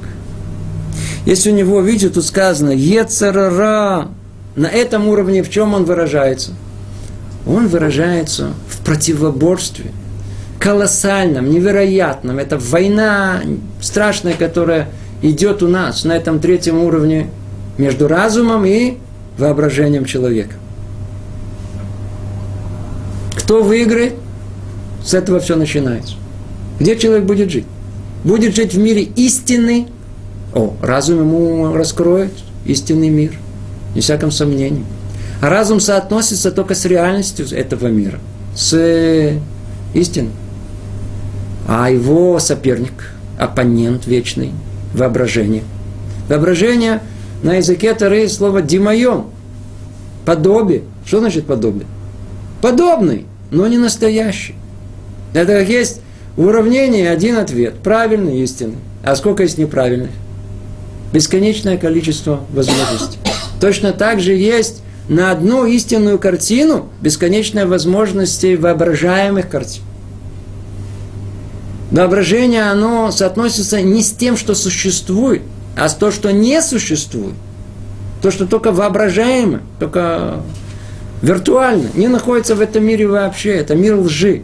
[1.25, 4.09] Есть у него, видите, тут сказано, Ецарара.
[4.57, 6.51] На этом уровне в чем он выражается?
[7.47, 9.91] Он выражается в противоборстве,
[10.59, 12.37] колоссальном, невероятном.
[12.37, 13.41] Это война
[13.79, 14.89] страшная, которая
[15.21, 17.29] идет у нас на этом третьем уровне
[17.77, 18.97] между разумом и
[19.37, 20.55] воображением человека.
[23.37, 24.15] Кто выиграет?
[25.05, 26.15] С этого все начинается.
[26.79, 27.65] Где человек будет жить?
[28.23, 29.87] Будет жить в мире истины.
[30.53, 32.31] О, разум ему раскроет
[32.65, 33.37] истинный мир.
[33.93, 34.83] Не всяком сомнении.
[35.41, 38.19] А разум соотносится только с реальностью этого мира.
[38.55, 39.33] С
[39.93, 40.31] истиной.
[41.67, 44.51] А его соперник, оппонент вечный,
[44.93, 45.63] воображение.
[46.27, 47.01] Воображение
[47.43, 49.25] на языке Тары слово «димайон».
[50.25, 50.81] Подобие.
[51.05, 51.85] Что значит подобие?
[52.61, 54.55] Подобный, но не настоящий.
[55.35, 55.99] Это как есть
[56.37, 58.77] уравнение, один ответ, правильный, истинный.
[59.03, 60.11] А сколько есть неправильных?
[61.11, 63.19] Бесконечное количество возможностей.
[63.59, 69.83] Точно так же есть на одну истинную картину бесконечное возможности воображаемых картин.
[71.91, 75.41] Воображение, оно соотносится не с тем, что существует,
[75.75, 77.35] А то, что не существует,
[78.21, 80.41] то, что только воображаемо, только
[81.21, 83.49] виртуально, не находится в этом мире вообще.
[83.49, 84.43] Это мир лжи.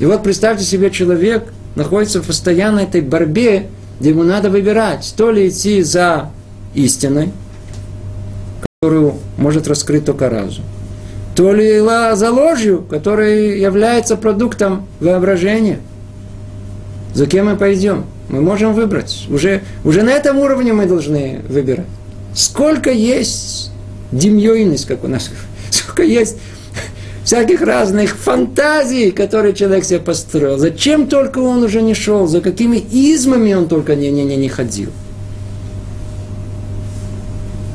[0.00, 1.44] И вот представьте себе, человек
[1.76, 3.66] находится в постоянной этой борьбе,
[4.00, 6.30] где ему надо выбирать, то ли идти за
[6.74, 7.32] истиной,
[8.80, 10.64] которую может раскрыть только разум,
[11.36, 15.80] то ли за ложью, которая является продуктом воображения.
[17.12, 18.06] За кем мы пойдем?
[18.30, 19.26] Мы можем выбрать.
[19.28, 21.86] Уже, уже на этом уровне мы должны выбирать.
[22.34, 23.70] Сколько есть
[24.12, 25.30] демьёйность, как у нас,
[25.70, 26.38] сколько есть
[27.24, 30.58] всяких разных фантазий, которые человек себе построил.
[30.58, 34.48] Зачем только он уже не шел, за какими измами он только не, не, не, не
[34.48, 34.90] ходил.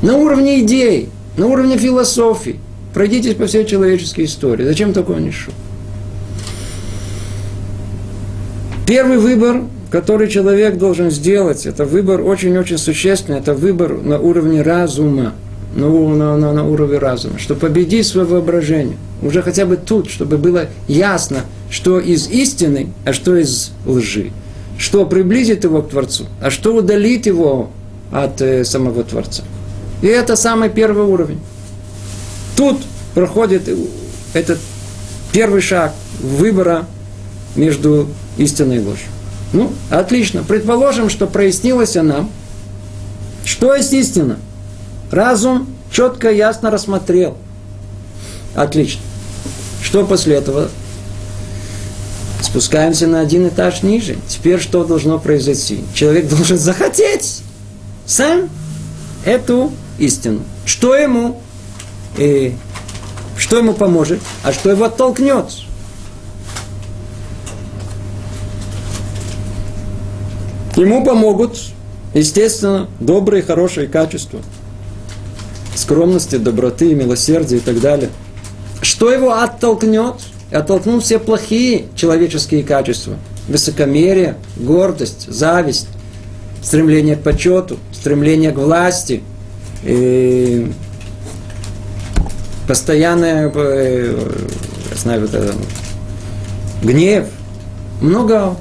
[0.02, 2.60] На уровне идей, на уровне философии.
[2.94, 4.64] Пройдитесь по всей человеческой истории.
[4.64, 5.52] Зачем только он не шел?
[8.86, 15.34] Первый выбор, который человек должен сделать, это выбор очень-очень существенный, это выбор на уровне разума,
[15.76, 18.96] на, на, на, на уровне разума, чтобы победить свое воображение.
[19.22, 24.32] Уже хотя бы тут, чтобы было ясно, что из истины, а что из лжи.
[24.78, 27.70] Что приблизит его к Творцу, а что удалит его
[28.12, 29.42] от э, самого Творца.
[30.02, 31.40] И это самый первый уровень.
[32.56, 32.78] Тут
[33.14, 33.68] проходит
[34.34, 34.58] этот
[35.32, 36.86] первый шаг выбора
[37.54, 39.08] между истиной и ложью.
[39.52, 40.42] Ну, отлично.
[40.46, 42.30] Предположим, что прояснилось нам,
[43.44, 44.38] что есть истина.
[45.10, 47.36] Разум четко, ясно рассмотрел.
[48.54, 49.02] Отлично.
[49.82, 50.68] Что после этого?
[52.42, 54.16] Спускаемся на один этаж ниже.
[54.28, 55.84] Теперь что должно произойти?
[55.94, 57.42] Человек должен захотеть
[58.04, 58.48] сам
[59.24, 60.40] эту истину.
[60.64, 61.40] Что ему?
[62.16, 62.54] И
[63.36, 64.20] что ему поможет?
[64.42, 65.46] А что его оттолкнет?
[70.76, 71.58] Ему помогут,
[72.12, 74.40] естественно, добрые, хорошие качества.
[75.76, 78.10] Скромности, доброты, милосердия и так далее.
[78.82, 80.14] Что его оттолкнет?
[80.50, 83.16] Оттолкнут все плохие человеческие качества.
[83.46, 85.88] Высокомерие, гордость, зависть,
[86.62, 89.22] стремление к почету, стремление к власти,
[89.84, 90.72] и
[92.66, 94.32] постоянное, э,
[94.96, 95.54] знаю, это,
[96.82, 97.26] гнев,
[98.00, 98.56] много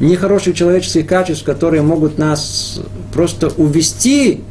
[0.00, 2.80] нехороших человеческих качеств, которые могут нас
[3.12, 4.42] просто увести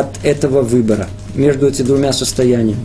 [0.00, 2.84] от этого выбора между этими двумя состояниями.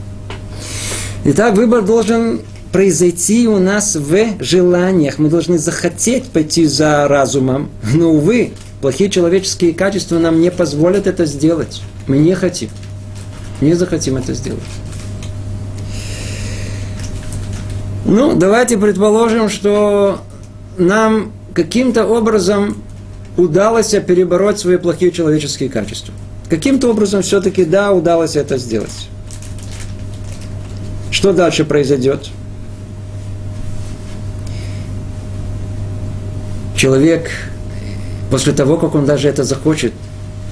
[1.25, 2.41] Итак, выбор должен
[2.71, 5.17] произойти у нас в желаниях.
[5.17, 11.25] Мы должны захотеть пойти за разумом, но, увы, плохие человеческие качества нам не позволят это
[11.25, 11.81] сделать.
[12.07, 12.69] Мы не хотим.
[13.61, 14.61] Не захотим это сделать.
[18.05, 20.21] Ну, давайте предположим, что
[20.77, 22.81] нам каким-то образом
[23.35, 26.13] удалось перебороть свои плохие человеческие качества.
[26.49, 29.09] Каким-то образом все-таки, да, удалось это сделать.
[31.11, 32.29] Что дальше произойдет?
[36.75, 37.29] Человек,
[38.29, 39.93] после того, как он даже это захочет,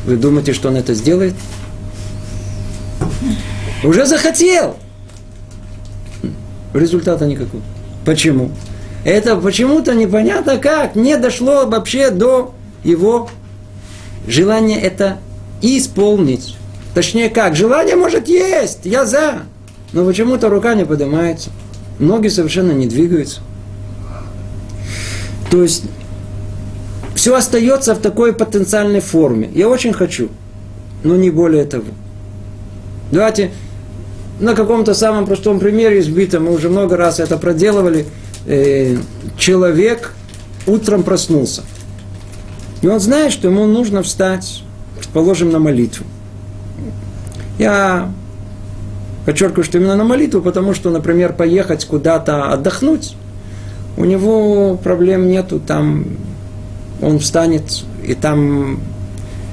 [0.06, 1.36] вы думаете, что он это сделает?
[3.84, 4.76] Уже захотел.
[6.74, 7.64] Результата никакого.
[8.06, 8.52] Почему?
[9.06, 12.54] Это почему-то непонятно как не дошло вообще до
[12.84, 13.30] его
[14.28, 15.20] желания это
[15.62, 16.58] исполнить.
[16.94, 19.44] Точнее как, желание может есть, я за.
[19.94, 21.50] Но почему-то рука не поднимается.
[22.00, 23.42] Ноги совершенно не двигаются.
[25.52, 25.84] То есть
[27.16, 29.50] все остается в такой потенциальной форме.
[29.54, 30.30] Я очень хочу,
[31.04, 31.86] но не более того.
[33.12, 33.52] Давайте
[34.40, 38.06] на каком-то самом простом примере избитом, мы уже много раз это проделывали–
[38.46, 38.98] э,
[39.38, 40.14] человек
[40.68, 41.64] утром проснулся.
[42.82, 44.64] И он знает, что ему нужно встать,
[45.16, 46.06] предположим, на молитву.
[47.58, 48.12] Я
[49.26, 53.16] подчеркиваю, что именно на молитву, потому что, например, поехать куда-то отдохнуть,
[53.96, 56.04] у него проблем нету, там
[57.02, 58.82] он встанет, и там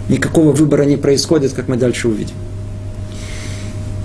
[0.08, 2.34] никакого выбора не происходит, как мы дальше увидим.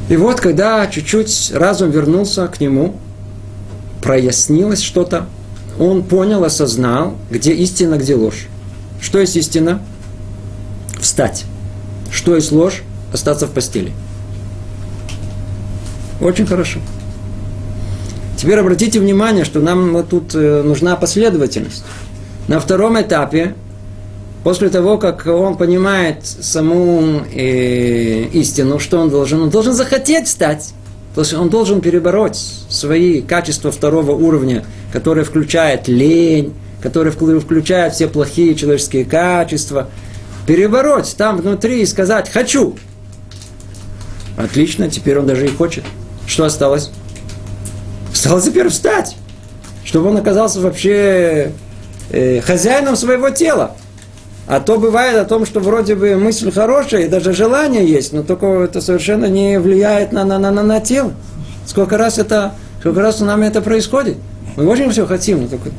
[0.10, 2.98] И вот, когда чуть-чуть разум вернулся к нему,
[4.04, 5.26] прояснилось что-то,
[5.80, 8.46] он понял, осознал, где истина, где ложь.
[9.02, 9.82] Что есть истина?
[11.08, 11.46] Встать.
[12.12, 12.84] Что есть ложь?
[13.14, 13.94] Остаться в постели.
[16.20, 16.82] Очень хорошо.
[18.36, 21.86] Теперь обратите внимание, что нам тут э, нужна последовательность.
[22.50, 23.56] На втором этапе,
[24.44, 29.44] после того, как он понимает саму э, истину, что он должен?
[29.44, 30.74] Он должен захотеть встать.
[31.16, 32.36] То есть он должен перебороть
[32.68, 39.88] свои качества второго уровня, которые включают лень, которые включают все плохие человеческие качества.
[40.48, 42.76] Перебороть там внутри и сказать «хочу».
[44.38, 45.84] Отлично, теперь он даже и хочет.
[46.26, 46.92] Что осталось?
[48.12, 49.16] Осталось теперь встать,
[49.84, 51.52] чтобы он оказался вообще
[52.10, 53.76] э, хозяином своего тела.
[54.48, 58.24] А то бывает о том, что вроде бы мысль хорошая, и даже желание есть, но
[58.24, 61.14] только это совершенно не влияет на, на, на, на, на тело.
[61.66, 64.18] Сколько раз это, сколько раз с нами это происходит.
[64.56, 65.72] Мы очень все хотим, но только...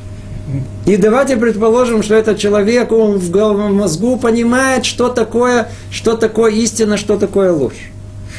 [0.86, 6.96] И давайте предположим, что этот человек, он в мозгу понимает, что такое, что такое истина,
[6.96, 7.90] что такое ложь.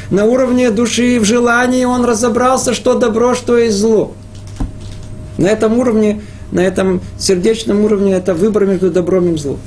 [0.09, 4.13] На уровне души, в желании он разобрался, что добро, что есть зло.
[5.37, 9.59] На этом уровне, на этом сердечном уровне это выбор между добром и злом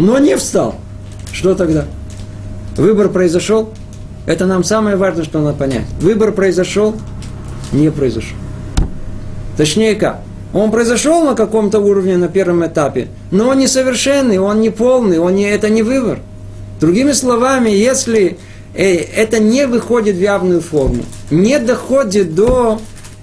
[0.00, 0.76] но не встал.
[1.30, 1.84] Что тогда?
[2.76, 3.70] Выбор произошел.
[4.26, 5.84] Это нам самое важное, что надо понять.
[6.00, 6.96] Выбор произошел,
[7.70, 8.36] не произошел.
[9.60, 10.22] Точнее как?
[10.54, 15.34] Он произошел на каком-то уровне на первом этапе, но он несовершенный, он не полный, он
[15.34, 16.20] не, это не выбор.
[16.80, 18.38] Другими словами, если
[18.72, 22.80] э, это не выходит в явную форму, не доходит до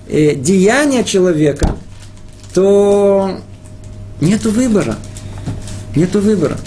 [0.08, 1.76] э, деяния человека,
[2.54, 3.32] то
[4.22, 4.96] нет выбора.
[5.96, 6.58] Нет выбора.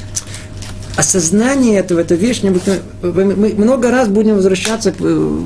[0.96, 5.38] Осознание этого, это вещь, мы много раз будем возвращаться э,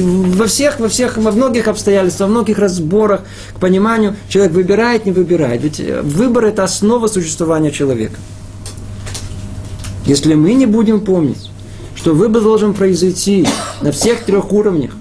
[0.00, 3.22] во всех, во всех, во многих обстоятельствах, во многих разборах
[3.54, 5.62] к пониманию, человек выбирает, не выбирает.
[5.62, 8.16] Ведь э, выбор– это основа существования человека.
[10.06, 11.50] Если мы не будем помнить,
[11.94, 13.46] что выбор должен произойти
[13.80, 14.92] на всех трех уровнях,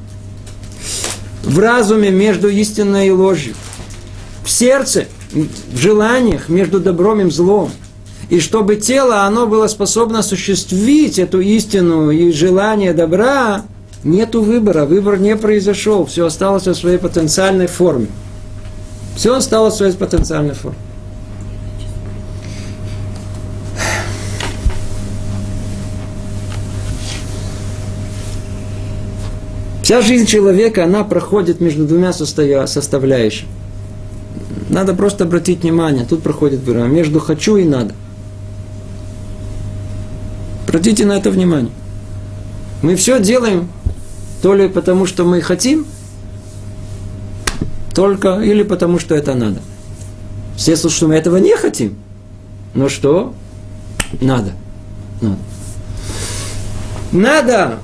[1.43, 3.55] в разуме между истиной и ложью,
[4.43, 7.71] в сердце, в желаниях между добром и злом–
[8.31, 13.65] и чтобы тело, оно было способно осуществить эту истину и желание добра,
[14.03, 18.07] нету выбора, выбор не произошел, все осталось в своей потенциальной форме.
[19.15, 20.77] Все осталось в своей потенциальной форме.
[29.83, 33.49] Вся жизнь человека, она проходит между двумя составляющими.
[34.69, 37.93] Надо просто обратить внимание, тут проходит выбор между хочу и надо.
[40.65, 41.73] Обратите на это внимание.
[42.81, 43.67] Мы все делаем
[44.41, 45.85] то ли потому, что мы хотим,
[47.93, 49.61] только или потому, что это надо.
[50.57, 51.97] Слушают, что мы этого не хотим.
[52.73, 53.33] Но что?
[54.19, 54.51] Надо.
[55.21, 55.37] Надо.
[57.11, 57.79] Надо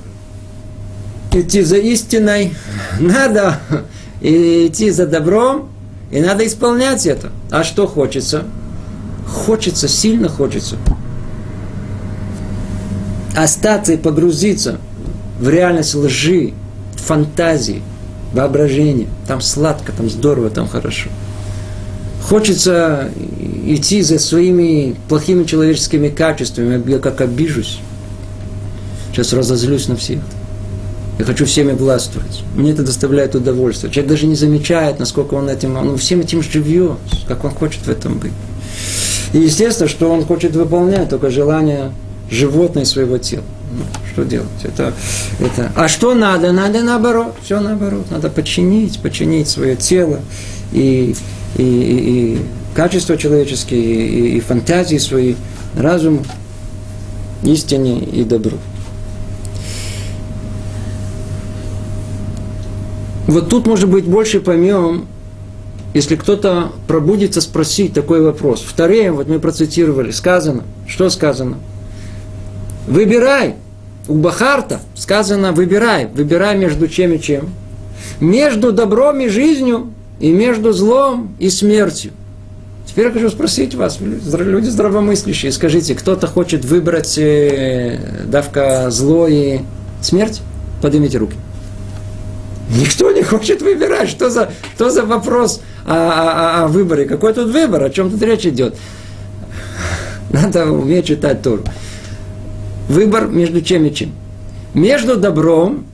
[1.34, 2.54] идти за истиной,
[3.00, 3.60] надо
[4.22, 5.70] идти за добром,
[6.12, 7.32] и надо исполнять это.
[7.52, 8.46] А что хочется?
[9.28, 10.78] Хочется, сильно хочется
[13.38, 14.80] остаться и погрузиться
[15.40, 16.54] в реальность лжи,
[16.96, 17.82] фантазии,
[18.34, 19.08] воображения.
[19.28, 21.10] Там сладко, там здорово, там хорошо.
[22.22, 23.10] Хочется
[23.66, 26.82] идти за своими плохими человеческими качествами.
[26.90, 27.80] Я как обижусь.
[29.12, 30.20] Сейчас разозлюсь на всех.
[31.20, 32.44] Я хочу всеми властвовать.
[32.56, 33.92] Мне это доставляет удовольствие.
[33.92, 37.90] Человек даже не замечает, насколько он этим, он всем этим живет, как он хочет в
[37.90, 38.34] этом быть.
[39.34, 41.92] И естественно, что он хочет выполнять только желание
[42.30, 43.44] животное своего тела.
[44.12, 44.48] Что делать?
[44.64, 44.94] Это,
[45.40, 45.72] это...
[45.76, 46.52] А что надо?
[46.52, 47.36] Надо наоборот.
[47.44, 48.10] Все наоборот.
[48.10, 50.22] Надо подчинить, подчинить свое тело
[50.72, 51.16] и,
[51.56, 52.42] и, и, и
[52.74, 55.36] качества человеческие, и, и фантазии свои,
[55.76, 56.24] разум
[57.44, 58.58] истине и добру.
[63.28, 65.06] Вот тут, может быть, больше поймем,
[65.94, 68.64] если кто-то пробудится спросить такой вопрос.
[68.66, 71.58] Второе, вот мы процитировали, сказано, что сказано–
[72.88, 73.56] Выбирай.
[74.08, 76.08] У Бахарта сказано выбирай.
[76.08, 77.50] Выбирай между чем и чем.
[78.22, 82.12] Между добром и жизнью, и между злом и смертью.
[82.86, 89.60] Теперь я хочу спросить вас, люди здравомыслящие, скажите, кто-то хочет выбрать э, давка зло и
[90.02, 90.42] смерть?
[90.82, 91.36] Поднимите руки.
[92.70, 94.10] Никто не хочет выбирать.
[94.10, 97.06] Что за, что за вопрос о, о, о выборе?
[97.06, 97.84] Какой тут выбор?
[97.84, 98.76] О чем тут речь идет?
[100.30, 101.64] Надо уметь читать Тору.
[102.88, 104.12] Выбор между чем и чем?
[104.74, 105.86] Между добром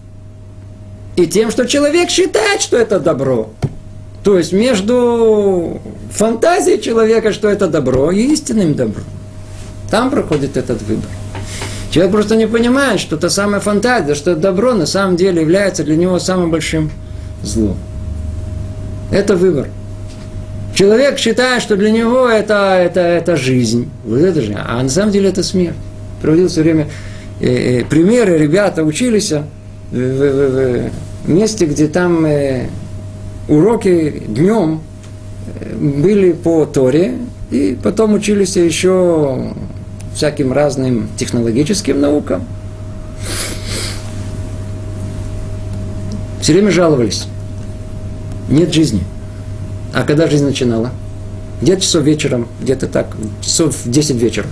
[1.16, 3.50] и тем, что человек считает, что это добро.
[4.24, 5.82] То есть между
[6.12, 9.04] фантазией человека, что это добро, и истинным добром.
[9.90, 11.10] Там проходит этот выбор.
[11.92, 15.96] Человек просто не понимает, что та самая фантазия, что добро на самом деле является для
[15.96, 16.90] него самым большим
[17.44, 17.78] злом.
[19.12, 19.68] Это выбор.
[20.74, 23.92] Человек считает, что для него это, это, это жизнь.
[24.06, 24.58] Вот это же.
[24.58, 25.76] А на самом деле это смерть
[26.24, 26.88] приводил все время
[27.42, 29.44] э, э, примеры, ребята учились в,
[29.92, 30.90] в, в,
[31.26, 32.70] в месте, где там э,
[33.50, 34.82] уроки днем
[35.60, 37.16] э, были по Торе,
[37.52, 39.54] и потом учились еще
[40.16, 42.46] всяким разным технологическим наукам.
[46.40, 47.28] Все время жаловались.
[48.48, 49.04] Нет жизни.
[49.94, 50.92] А когда жизнь начинала?
[51.62, 53.08] Где-то часов вечером, где-то так,
[53.42, 54.48] часов в 10 вечера.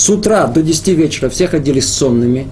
[0.00, 2.48] С утра до 10 вечера все ходили сонными.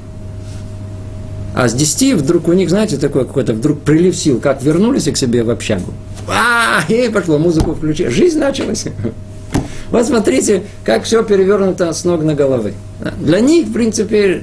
[1.55, 5.17] А с 10 вдруг у них, знаете, такой какой-то вдруг прилив сил, как вернулись к
[5.17, 5.95] себе в общагу.
[6.29, 8.09] А, и пошло, музыку включили.
[8.09, 8.85] Жизнь началась.
[9.91, 12.75] Вот смотрите, как все перевернуто с ног на головы.
[13.19, 14.43] Для них, в принципе,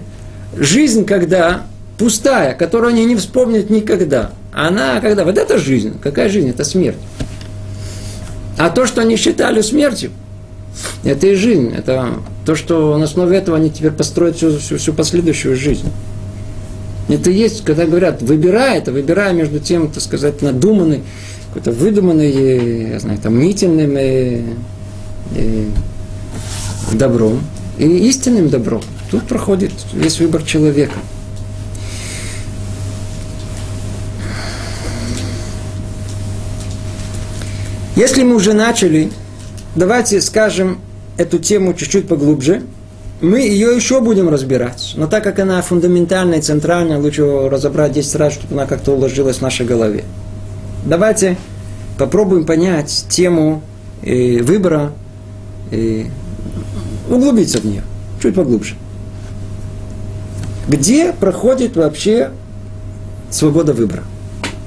[0.58, 1.68] жизнь, когда
[1.99, 4.32] пустая, которую они не вспомнят никогда.
[4.51, 5.26] Она когда?
[5.26, 5.99] Вот это жизнь.
[6.01, 6.49] Какая жизнь?
[6.49, 6.97] Это смерть.
[8.58, 10.10] А то, что они считали смертью,
[11.03, 11.72] это и жизнь.
[11.72, 12.10] Это
[12.46, 15.89] то, что на основе этого они теперь построят всю, всю, всю последующую жизнь.
[17.08, 21.04] Это есть, когда говорят, выбирай это, выбирай между тем, так сказать, надуманный,
[21.48, 24.41] какой-то выдуманный, я знаю, там, мнительным и,
[25.36, 25.68] и
[26.93, 27.41] добром
[27.78, 28.82] и истинным добром.
[29.12, 30.96] Тут проходит весь выбор человека–
[37.96, 39.10] Если мы уже начали,
[39.74, 40.80] давайте скажем
[41.18, 42.63] эту тему чуть-чуть поглубже.
[43.22, 44.93] Мы ее еще будем разбирать.
[44.97, 49.38] Но так как она фундаментальная и центральная, лучше разобрать 10 раз, чтобы она как-то уложилась
[49.38, 50.03] в нашей голове.
[50.86, 51.38] Давайте
[51.97, 53.61] попробуем понять тему
[54.03, 54.91] э, выбора,
[55.72, 56.05] э,
[57.09, 57.84] углубиться в нее,
[58.22, 58.76] чуть поглубже.
[60.68, 62.32] Где проходит вообще
[63.30, 64.03] свобода выбора?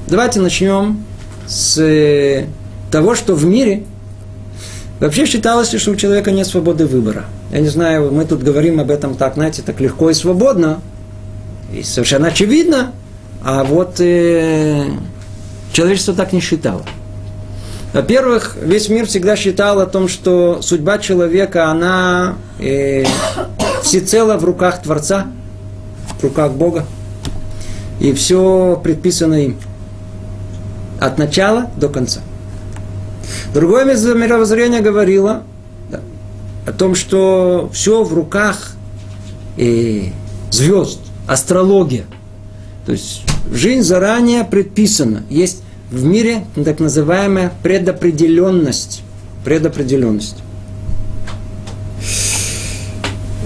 [0.06, 1.04] Давайте начнем
[1.46, 2.46] с
[2.90, 3.84] того, что в мире
[5.00, 7.24] вообще считалось, что у человека нет свободы выбора.
[7.50, 10.80] Я не знаю, мы тут говорим об этом так, знаете, так легко и свободно,
[11.72, 12.92] и совершенно очевидно,
[13.42, 14.86] а вот э,
[15.72, 16.82] человечество так не считало.
[17.92, 23.04] Во-первых, весь мир всегда считал о том, что судьба человека, она э,
[23.82, 25.26] всецело в руках Творца,
[26.18, 26.84] в руках Бога.
[28.00, 29.56] И все предписано им.
[31.00, 32.20] От начала до конца.
[33.52, 35.42] Другое мировоззрение говорило
[35.90, 36.00] да,
[36.66, 38.72] о том, что все в руках
[39.56, 40.12] и
[40.50, 42.04] звезд, астрология.
[42.86, 43.22] То есть
[43.52, 45.22] жизнь заранее предписана.
[45.28, 49.02] Есть в мире так называемая предопределенность.
[49.44, 50.36] Предопределенность.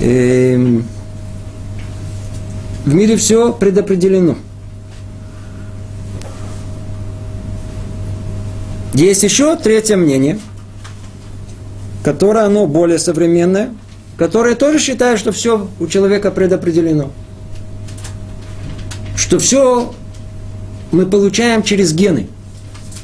[0.00, 0.84] И эм,
[2.84, 4.36] в мире все предопределено.
[9.02, 10.38] Есть еще третье мнение,
[12.04, 13.74] которое оно более современное,
[14.16, 17.10] которое тоже считает, что все у человека предопределено.
[19.16, 19.92] Что все
[20.92, 22.28] мы получаем через гены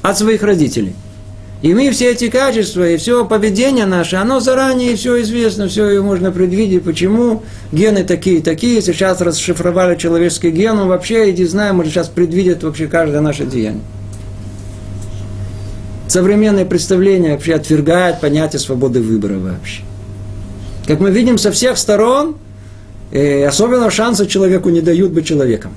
[0.00, 0.94] от своих родителей.
[1.62, 6.02] И мы все эти качества и все поведение наше, оно заранее все известно, все ее
[6.02, 7.42] можно предвидеть, почему
[7.72, 8.80] гены такие такие.
[8.82, 13.82] Сейчас расшифровали человеческий ген, вообще, иди знаем, может сейчас предвидит вообще каждое наше деяние
[16.08, 19.82] современное представление вообще отвергает понятие свободы выбора вообще.
[20.86, 22.36] Как мы видим со всех сторон,
[23.12, 25.72] э, особенно шанса человеку не дают быть человеком.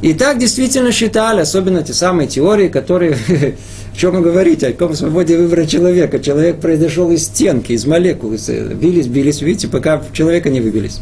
[0.00, 3.16] И так действительно считали, особенно те самые теории, которые,
[3.94, 6.20] о чем вы говорите, о каком свободе выбора человека.
[6.20, 11.00] Человек произошел из стенки, из молекул, бились, бились, видите, пока человека не выбились.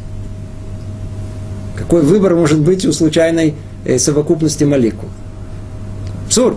[1.77, 3.55] Какой выбор может быть у случайной
[3.85, 5.09] э, совокупности молекул?
[6.27, 6.57] Абсурд.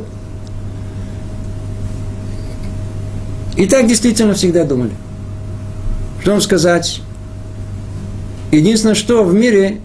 [3.59, 4.93] И так действительно всегда думали.
[6.21, 7.01] Что вам сказать?
[8.53, 9.79] Единственное, что в мире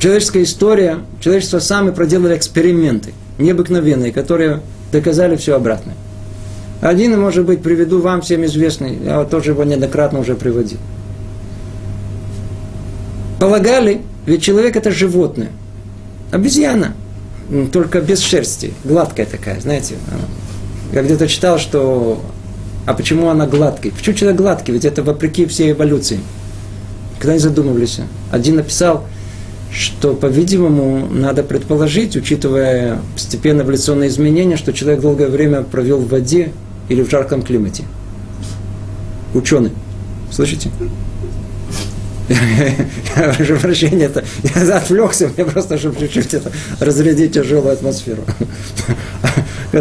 [0.00, 5.94] человеческая история, человечество сами проделали эксперименты необыкновенные, которые доказали все обратное.
[6.80, 10.78] Один, может быть, приведу вам всем известный, я тоже его неоднократно уже приводил.
[13.38, 15.50] Полагали, ведь человек это животное,
[16.32, 16.94] обезьяна,
[17.72, 19.94] только без шерсти, гладкая такая, знаете,
[20.94, 22.22] я где-то читал, что...
[22.86, 23.92] А почему она гладкая?
[23.92, 24.72] Почему человек гладкий?
[24.72, 26.20] Ведь это вопреки всей эволюции.
[27.18, 28.00] Когда не задумывались.
[28.30, 29.04] Один написал,
[29.72, 36.52] что, по-видимому, надо предположить, учитывая постепенно эволюционные изменения, что человек долгое время провел в воде
[36.88, 37.84] или в жарком климате.
[39.34, 39.72] Ученый.
[40.30, 40.70] Слышите?
[43.36, 48.22] Прошу прощения, это, я отвлекся, мне просто, чтобы чуть-чуть это, разрядить тяжелую атмосферу.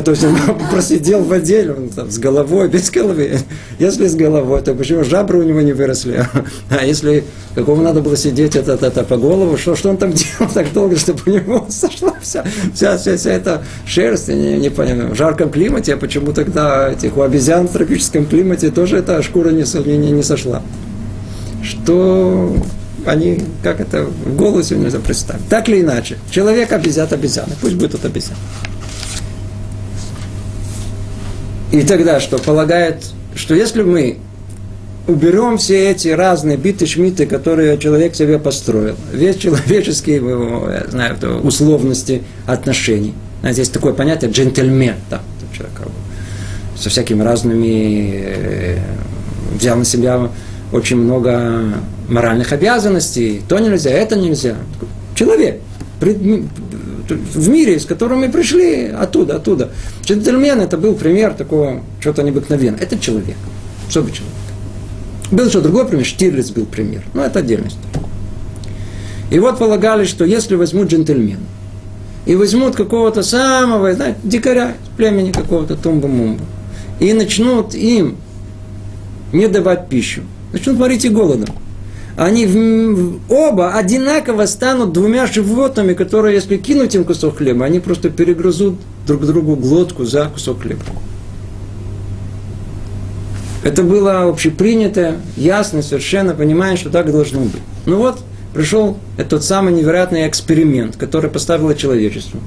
[0.01, 0.35] То есть он
[0.71, 3.37] просидел в отделе, он там с головой, без головы.
[3.79, 6.25] Если с головой, то почему жабры у него не выросли?
[6.69, 7.23] А если
[7.53, 10.71] какому надо было сидеть это, это, это по голову, что, что он там делал так
[10.73, 15.11] долго, чтобы у него сошла вся, вся, вся, вся эта шерсть, я не, не понимаю.
[15.11, 19.49] В жарком климате, а почему тогда этих у обезьян в тропическом климате тоже эта шкура
[19.49, 19.63] не,
[19.97, 20.61] не, не сошла?
[21.63, 22.55] Что
[23.05, 25.47] они, как это, в голосе нельзя представить.
[25.49, 28.37] Так или иначе, человек обезьян обезьяны, пусть будет обезьян.
[31.74, 32.38] И тогда что?
[32.38, 33.03] Полагает,
[33.36, 34.19] что если мы
[35.07, 40.17] уберем все эти разные биты-шмиты, которые человек себе построил, весь человеческие,
[40.84, 43.15] я знаю, условности отношений.
[43.41, 45.21] Знаете, есть такое понятие джентльмен, да,
[45.51, 45.74] человек
[46.78, 48.78] со всякими разными, э,
[49.59, 50.30] взял на себя
[50.71, 51.74] очень много
[52.07, 54.57] моральных обязанностей, то нельзя, это нельзя.
[55.15, 55.59] Человек,
[57.14, 59.70] в мире, с мы пришли, оттуда, оттуда.
[60.03, 62.82] Джентльмен это был пример такого чего-то необыкновенного.
[62.82, 63.38] Это человек,
[63.88, 64.36] особый человек.
[65.32, 67.03] Был еще другой пример, Штирлиц был пример.
[67.14, 67.78] Но это отдельность.
[69.32, 71.39] И вот полагали, что если возьмут джентльмена,
[72.26, 76.43] и возьмут какого-то самого, знаете, дикаря, племени какого-то тумба-мумба,
[76.99, 78.18] и начнут им
[79.34, 80.22] не давать пищу,
[80.53, 81.53] начнут морить и голодом.
[82.16, 88.76] Они оба одинаково станут двумя животными, которые, если кинуть им кусок хлеба, они просто перегрызут
[89.07, 90.84] друг другу глотку за кусок хлеба.
[93.64, 97.61] Это было общепринято, ясно, совершенно понимая, что так должно быть.
[97.86, 98.20] Ну вот,
[98.53, 102.39] пришел этот самый невероятный эксперимент, который поставило человечество.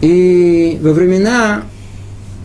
[0.00, 1.64] И во времена,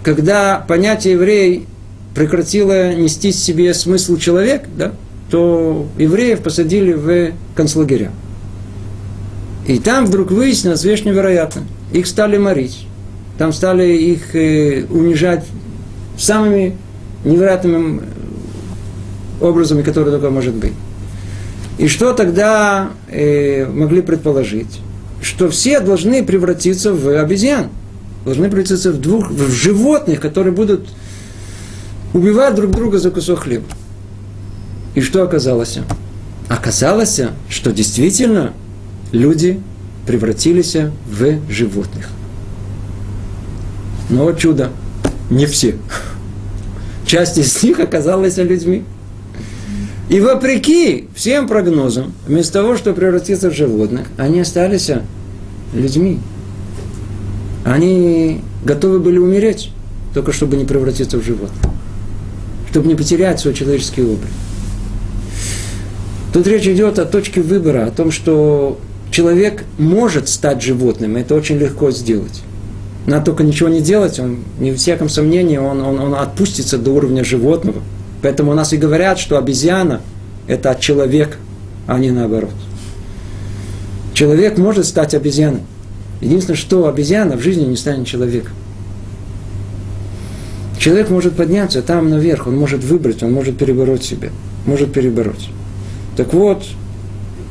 [0.04, 1.66] когда понятие еврей
[2.14, 4.92] прекратило нести себе смысл человек, да,
[5.36, 8.14] то евреев посадили в концлагеря.
[9.68, 11.66] И там вдруг выяснилось вещь невероятная.
[11.92, 12.88] Их стали морить.
[13.38, 15.44] Там стали их э, унижать
[16.18, 16.78] самыми
[17.26, 18.04] невероятными
[19.42, 20.72] образами, которые только может быть.
[21.80, 24.80] И что тогда э, могли предположить?
[25.22, 27.68] Что все должны превратиться в обезьян.
[28.24, 30.88] Должны превратиться в, двух, в животных, которые будут
[32.14, 33.66] убивать друг друга за кусок хлеба.
[34.96, 35.78] И что оказалось?
[36.48, 37.20] Оказалось,
[37.50, 38.54] что действительно
[39.12, 39.60] люди
[40.08, 40.76] превратились
[41.06, 42.10] в животных.
[44.10, 44.70] Но чудо,
[45.30, 45.76] не все.
[47.06, 48.84] Часть из них оказалась людьми.
[50.08, 54.92] И вопреки всем прогнозам, вместо того, чтобы превратиться в животных, они остались
[55.74, 56.20] людьми.
[57.66, 59.72] Они готовы были умереть,
[60.14, 61.60] только чтобы не превратиться в животных.
[62.70, 64.30] Чтобы не потерять свой человеческий облик.
[66.36, 68.78] Тут речь идет о точке выбора, о том, что
[69.10, 72.42] человек может стать животным, это очень легко сделать.
[73.06, 76.92] Надо только ничего не делать, он, не в всяком сомнении, он, он, он отпустится до
[76.92, 77.82] уровня животного.
[78.22, 80.02] Поэтому у нас и говорят, что обезьяна–
[80.48, 81.38] это человек,
[81.88, 82.52] а не наоборот.
[84.14, 85.62] Человек может стать обезьяной.
[86.20, 88.52] Единственное, что обезьяна в жизни не станет человеком.
[90.80, 94.32] Человек может подняться там наверх, он может выбрать, он может перебороть себя,
[94.66, 95.50] может перебороть.
[96.16, 96.64] Так вот,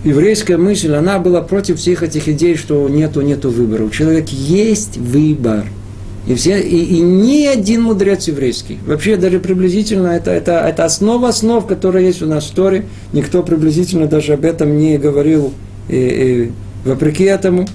[0.04, 3.84] еврейская мысль, она была против всех этих идей, что нету, нету выбора.
[3.84, 5.66] У человека есть выбор.
[6.26, 11.28] И, все, и, и ни один мудрец еврейский, вообще даже приблизительно, это, это, это основа
[11.28, 15.52] основ, которая есть у нас в Торе, никто приблизительно даже об этом не говорил,
[15.90, 16.52] и, и,
[16.88, 17.66] вопреки этому.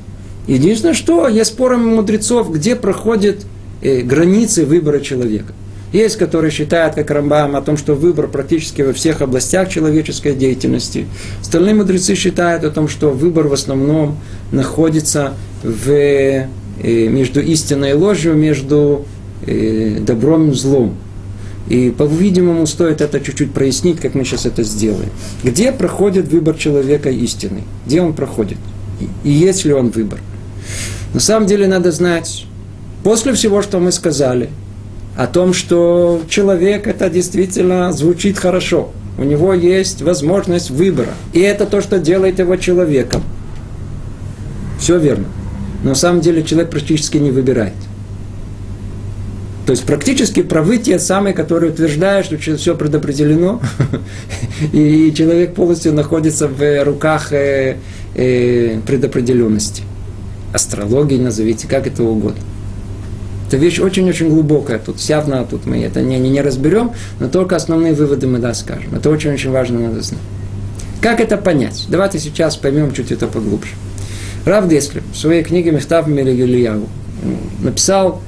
[0.47, 3.45] Единственное, что есть споры мудрецов, где проходят
[3.83, 5.53] э, границы выбора человека.
[5.91, 11.07] Есть, которые считают, как Рамбам, о том, что выбор практически во всех областях человеческой деятельности.
[11.41, 14.17] Остальные мудрецы считают о том, что выбор в основном
[14.51, 15.33] находится
[15.63, 16.47] в, э,
[16.83, 19.05] между истиной и ложью, между
[19.47, 20.95] э, добром и злом.
[21.69, 25.09] И, по-видимому, стоит это чуть-чуть прояснить, как мы сейчас это сделаем.
[25.43, 27.63] Где проходит выбор человека истины?
[27.85, 28.57] Где он проходит?
[29.23, 30.19] И есть ли он выбор?
[31.13, 32.45] На самом деле надо знать,
[33.03, 34.49] после всего, что мы сказали,
[35.15, 38.91] о том, что человек это действительно звучит хорошо.
[39.17, 41.09] У него есть возможность выбора.
[41.33, 43.21] И это то, что делает его человеком.
[44.79, 45.25] Все верно.
[45.83, 47.73] Но на самом деле человек практически не выбирает.
[49.65, 53.61] То есть практически правы те самые, которые утверждают, что все предопределено,
[54.73, 57.77] и человек полностью находится в руках э,
[58.15, 59.83] э, предопределенности.
[60.53, 62.41] Астрологии назовите, как это угодно.
[63.49, 64.77] Это вещь очень-очень глубокая.
[64.77, 68.53] Тут явно тут мы это не, не, не разберем, но только основные выводы мы да
[68.53, 68.93] скажем.
[68.93, 70.21] Это очень-очень важно надо знать.
[71.01, 71.87] Как это понять?
[71.89, 73.71] Давайте сейчас поймем чуть это поглубже.
[74.45, 76.87] Рав Деслер в своей книге Мехтав Мелигильяву
[77.59, 78.21] написал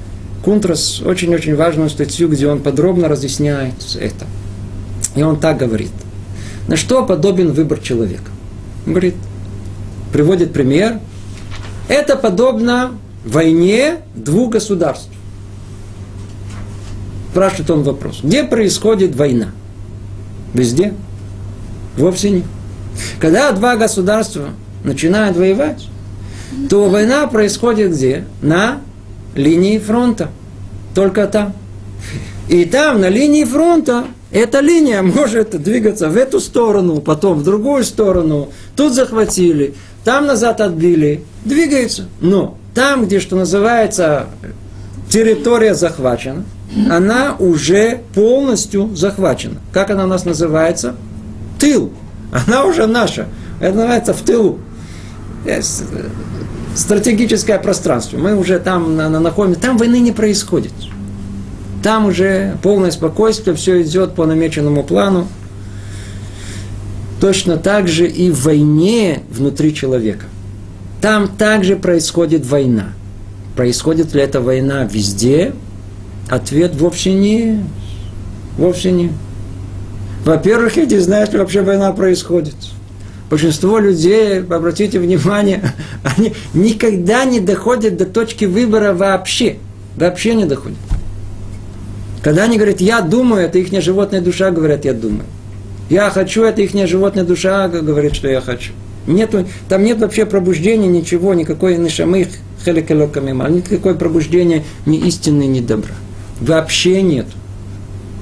[0.44, 4.26] Кунтрас очень-очень важную статью, где он подробно разъясняет это.
[5.14, 5.92] И он так говорит.
[6.66, 8.32] На что подобен выбор человека?
[8.86, 9.14] Он говорит,
[10.12, 10.98] приводит пример.
[11.88, 12.90] Это подобно
[13.24, 15.10] войне двух государств.
[17.30, 18.20] Спрашивает он вопрос.
[18.22, 19.52] Где происходит война?
[20.52, 20.92] Везде?
[21.96, 22.44] Вовсе не.
[23.20, 24.50] Когда два государства
[24.84, 25.88] начинают воевать,
[26.68, 28.26] то война происходит где?
[28.42, 28.80] На
[29.34, 30.30] линии фронта.
[30.94, 31.54] Только там.
[32.48, 37.84] И там, на линии фронта, эта линия может двигаться в эту сторону, потом в другую
[37.84, 38.50] сторону.
[38.76, 41.24] Тут захватили, там назад отбили.
[41.44, 42.08] Двигается.
[42.20, 44.26] Но там, где, что называется,
[45.08, 46.44] территория захвачена,
[46.90, 49.56] она уже полностью захвачена.
[49.72, 50.94] Как она у нас называется?
[51.58, 51.92] Тыл.
[52.32, 53.26] Она уже наша.
[53.60, 54.58] Это называется в тылу.
[55.44, 56.08] Есть э,
[56.74, 58.16] стратегическое пространство.
[58.16, 59.60] Мы уже там находимся.
[59.60, 60.72] Там войны не происходит.
[61.82, 65.28] Там уже полное спокойствие, все идет по намеченному плану.
[67.20, 70.26] Точно так же и в войне внутри человека.
[71.02, 72.92] Там также происходит война.
[73.56, 75.52] Происходит ли эта война везде?
[76.30, 77.64] Ответ вовсе не.
[78.56, 79.10] Вовсе не.
[80.24, 82.54] Во-первых, я не знаю, что вообще война происходит.
[83.28, 85.72] Большинство людей, обратите внимание,
[86.04, 89.56] они никогда не доходят до точки выбора вообще.
[89.96, 90.78] Вообще не доходят.
[92.22, 95.24] Когда они говорят, я думаю, это их животная душа, говорят, я думаю.
[95.90, 98.72] Я хочу, это их животная душа говорит, что я хочу.
[99.06, 102.28] Нету, там нет вообще пробуждения, ничего, никакой нишамых,
[102.64, 105.94] хеликалокамима, никакой пробуждения ни истины, ни добра.
[106.40, 107.26] Вообще нет.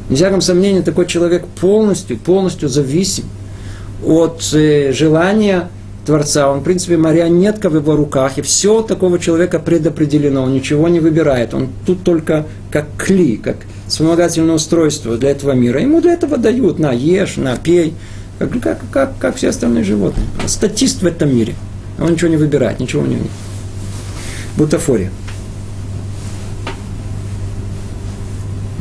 [0.09, 3.25] Ни всяком сомнении, такой человек полностью, полностью зависим
[4.05, 5.69] от э, желания
[6.05, 6.51] Творца.
[6.51, 11.01] Он, в принципе, марионетка в его руках, и все такого человека предопределено, он ничего не
[11.01, 11.55] выбирает.
[11.55, 15.81] Он тут только как кли, как вспомогательное устройство для этого мира.
[15.81, 17.95] Ему для этого дают, на, ешь, на, пей,
[18.41, 20.27] как, как, как, как все остальные животные.
[20.47, 21.55] Статист в этом мире.
[21.99, 23.31] Он ничего не выбирает, ничего у него нет.
[24.57, 25.11] Бутафория.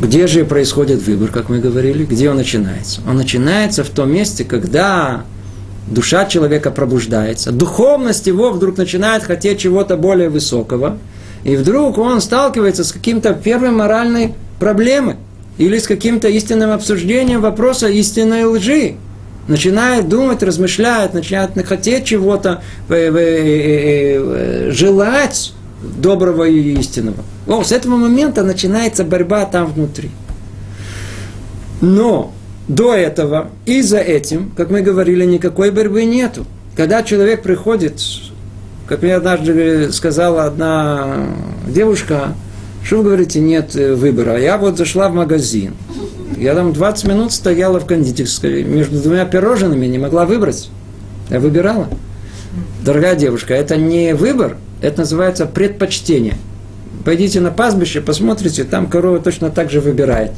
[0.02, 2.06] Где же происходит выбор, как мы говорили?
[2.06, 3.02] Где он начинается?
[3.06, 5.26] Он начинается в том месте, когда
[5.88, 10.98] душа человека пробуждается, духовность его вдруг начинает хотеть чего-то более высокого,
[11.44, 15.18] и вдруг он сталкивается с каким-то первой моральной проблемой
[15.58, 18.96] или с каким-то истинным обсуждением вопроса истинной лжи.
[19.50, 27.24] Начинает думать, размышлять, начинает хотеть чего-то, э, э, э, желать доброго и истинного.
[27.48, 30.12] О, с этого момента начинается борьба там внутри.
[31.82, 32.32] Но
[32.68, 36.46] до этого и за этим, как мы говорили, никакой борьбы нету.
[36.76, 38.00] Когда человек приходит,
[38.86, 41.26] как мне однажды сказала одна
[41.68, 42.36] девушка,
[42.84, 44.40] что вы говорите, нет выбора.
[44.40, 45.74] Я вот зашла в магазин.
[46.40, 50.70] Я там 20 минут стояла в кондитерской между двумя пирожными, не могла выбрать.
[51.30, 51.90] Я выбирала.
[52.82, 56.36] Дорогая девушка, это не выбор, это называется предпочтение.
[57.04, 60.32] Пойдите на пастбище, посмотрите, там корова точно так же выбирает,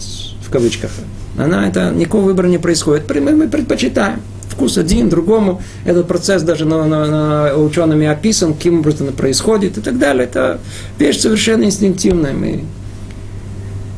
[0.44, 0.90] в кавычках.
[1.38, 3.08] Она, это, никакого выбора не происходит.
[3.14, 4.22] Мы, мы предпочитаем.
[4.50, 5.62] Вкус один, другому.
[5.86, 10.24] Этот процесс даже на, на, на учеными описан, каким образом это происходит и так далее.
[10.24, 10.60] Это
[10.98, 12.34] вещь совершенно инстинктивная.
[12.34, 12.66] Мы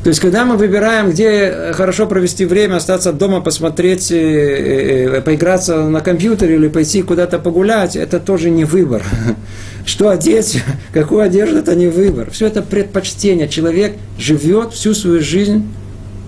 [0.04, 5.88] то есть, когда мы выбираем, где хорошо провести время, остаться дома, посмотреть, э, э, поиграться
[5.88, 9.02] на компьютере или пойти куда-то погулять, это тоже не выбор.
[9.86, 12.30] Что одеть, какую одежду, это не выбор.
[12.30, 13.48] Все это предпочтение.
[13.48, 15.66] Человек живет всю свою жизнь,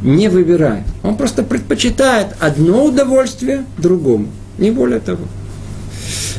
[0.01, 0.83] не выбирая.
[1.03, 4.29] Он просто предпочитает одно удовольствие другому.
[4.57, 5.24] Не более того.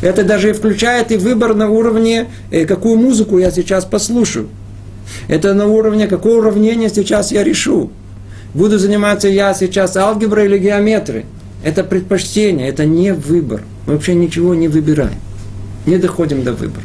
[0.02, 4.50] Это даже включает и выбор на уровне, э, какую музыку я сейчас послушаю.
[5.28, 7.92] Это на уровне, какое уравнение сейчас я решу.
[8.54, 11.26] Буду заниматься я сейчас алгеброй или геометрией.
[11.64, 13.62] Это предпочтение, это не выбор.
[13.86, 15.20] Мы вообще ничего не выбираем.
[15.86, 16.84] Не доходим до выбора.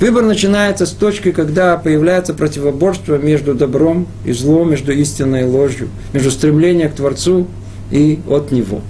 [0.00, 5.88] Выбор начинается с точки, когда появляется противоборство между добром и злом, между истиной и ложью,
[6.12, 7.46] между стремлением к Творцу
[7.90, 8.82] и от Него.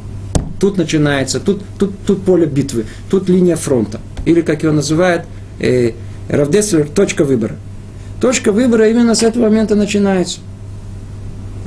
[0.61, 4.01] Тут начинается, тут, тут, тут поле битвы, тут линия фронта.
[4.25, 5.25] Или, как его называют,
[5.61, 5.93] э,
[6.29, 7.57] Равдеслер, точка выбора.
[8.21, 10.41] Точка выбора именно с этого момента начинается.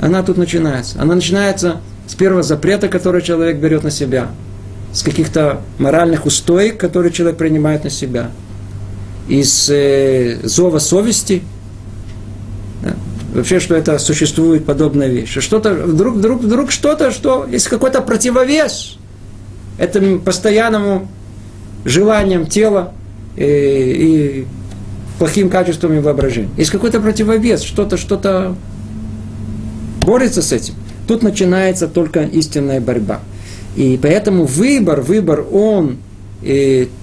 [0.00, 1.00] Она тут начинается.
[1.00, 4.30] Она начинается с первого запрета, который человек берет на себя,
[4.92, 8.30] с каких-то моральных устоек, которые человек принимает на себя,
[9.28, 11.42] из э, зова совести,
[12.82, 12.94] да,
[13.32, 15.38] вообще, что это существует подобная вещь.
[15.38, 18.98] Что-то, вдруг, вдруг, вдруг что-то, что есть какой-то противовес
[19.78, 21.06] этому постоянному
[21.84, 22.92] желаниям тела
[23.36, 24.46] и, э, и
[25.20, 26.48] плохим качествами воображения.
[26.56, 28.56] Есть какой-то противовес, что-то, что-то
[30.00, 30.72] борется с этим.
[31.06, 33.20] Тут начинается только истинная борьба.
[33.76, 35.98] И поэтому выбор, выбор, он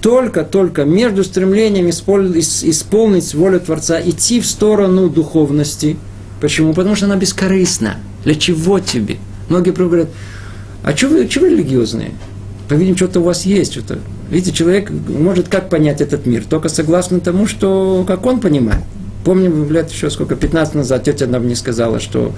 [0.00, 5.96] только-только между стремлением исполнить волю Творца, идти в сторону духовности.
[6.40, 6.74] Почему?
[6.74, 7.98] Потому что она бескорыстна.
[8.24, 9.18] Для чего тебе?
[9.48, 10.08] Многие говорят,
[10.82, 12.10] а что вы, что вы религиозные?
[12.68, 13.74] По-видимому, что-то у вас есть.
[13.74, 14.00] Что-то.
[14.30, 16.44] Видите, человек может как понять этот мир?
[16.44, 18.82] Только согласно тому, что как он понимает.
[19.24, 22.32] Помню, лет еще сколько, 15 назад тетя нам мне сказала, что,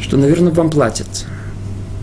[0.00, 1.06] что наверное, вам платят.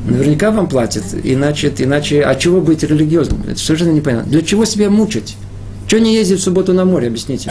[0.05, 3.43] Наверняка вам платят, иначе, иначе а чего быть религиозным?
[3.47, 4.31] Это совершенно непонятно.
[4.31, 5.35] Для чего себя мучить?
[5.87, 7.49] Чего не ездить в субботу на море, объясните.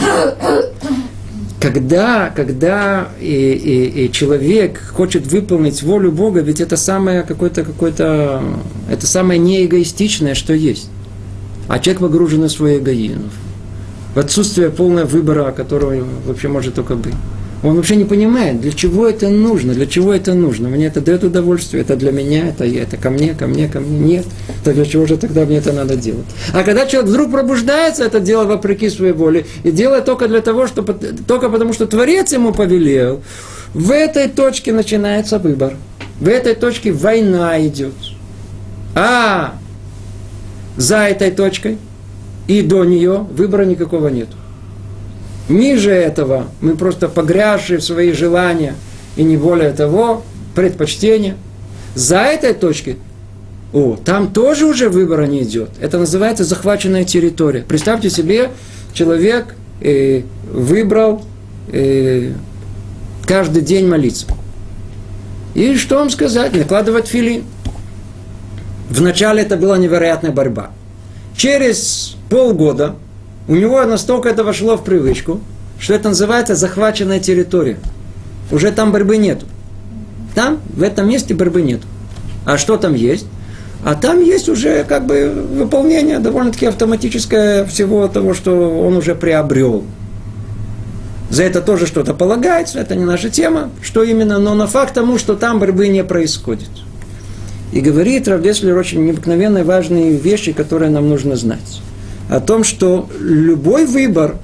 [1.59, 8.43] Когда, когда и, и, и человек хочет выполнить волю Бога, ведь это самое какое-то, какое-то,
[8.89, 10.89] это самое неэгоистичное, что есть.
[11.67, 13.29] А человек погружен в свой эгоизм.
[14.13, 17.15] В отсутствие полного выбора, которого вообще может только быть.
[17.63, 20.69] Он вообще не понимает, для чего это нужно, для чего это нужно.
[20.69, 24.17] Мне это дает удовольствие, это для меня, это, это ко мне, ко мне, ко мне.
[24.17, 24.25] Нет,
[24.63, 26.25] то для чего же тогда мне это надо делать?
[26.53, 30.67] А когда человек вдруг пробуждается, это дело вопреки своей воле, и делает только для того,
[30.67, 30.83] что,
[31.27, 33.23] только потому, что Творец ему повелел,
[33.73, 35.73] в этой точке начинается выбор.
[36.19, 37.95] В этой точке война идет.
[38.93, 39.55] А
[40.77, 41.77] за этой точкой
[42.47, 44.29] и до нее выбора никакого нет.
[45.49, 48.75] Ниже этого мы просто погрязшие в свои желания
[49.15, 50.23] и не более того,
[50.55, 51.35] предпочтения.
[51.93, 52.97] За этой точкой,
[53.73, 55.69] о, там тоже уже выбора не идет.
[55.79, 57.63] Это называется захваченная территория.
[57.67, 58.51] Представьте себе,
[58.93, 61.23] человек э, выбрал
[61.71, 62.31] э,
[63.25, 64.25] каждый день молиться.
[65.53, 66.53] И что вам сказать?
[66.53, 67.43] Накладывать филин.
[68.89, 70.71] Вначале это была невероятная борьба.
[71.35, 72.95] Через полгода
[73.47, 75.39] у него настолько это вошло в привычку,
[75.79, 77.77] что это называется захваченная территория.
[78.51, 79.41] Уже там борьбы нет.
[80.33, 81.81] Там, в этом месте борьбы нет.
[82.45, 83.25] А что там есть?
[83.83, 89.83] А там есть уже как бы выполнение довольно-таки автоматическое всего того, что он уже приобрел.
[91.29, 95.17] За это тоже что-то полагается, это не наша тема, что именно, но на факт тому,
[95.17, 96.69] что там борьбы не происходит.
[97.71, 101.81] И говорит Равдеслер очень необыкновенные важные вещи, которые нам нужно знать
[102.29, 104.37] о том, что любой выбор,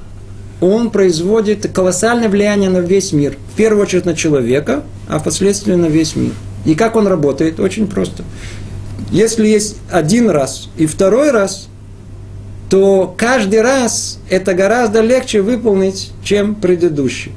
[0.59, 3.35] он производит колоссальное влияние на весь мир.
[3.53, 6.33] В первую очередь на человека, а впоследствии на весь мир.
[6.65, 7.59] И как он работает?
[7.59, 8.23] Очень просто.
[9.09, 11.67] Если есть один раз и второй раз,
[12.69, 17.31] то каждый раз это гораздо легче выполнить, чем предыдущий.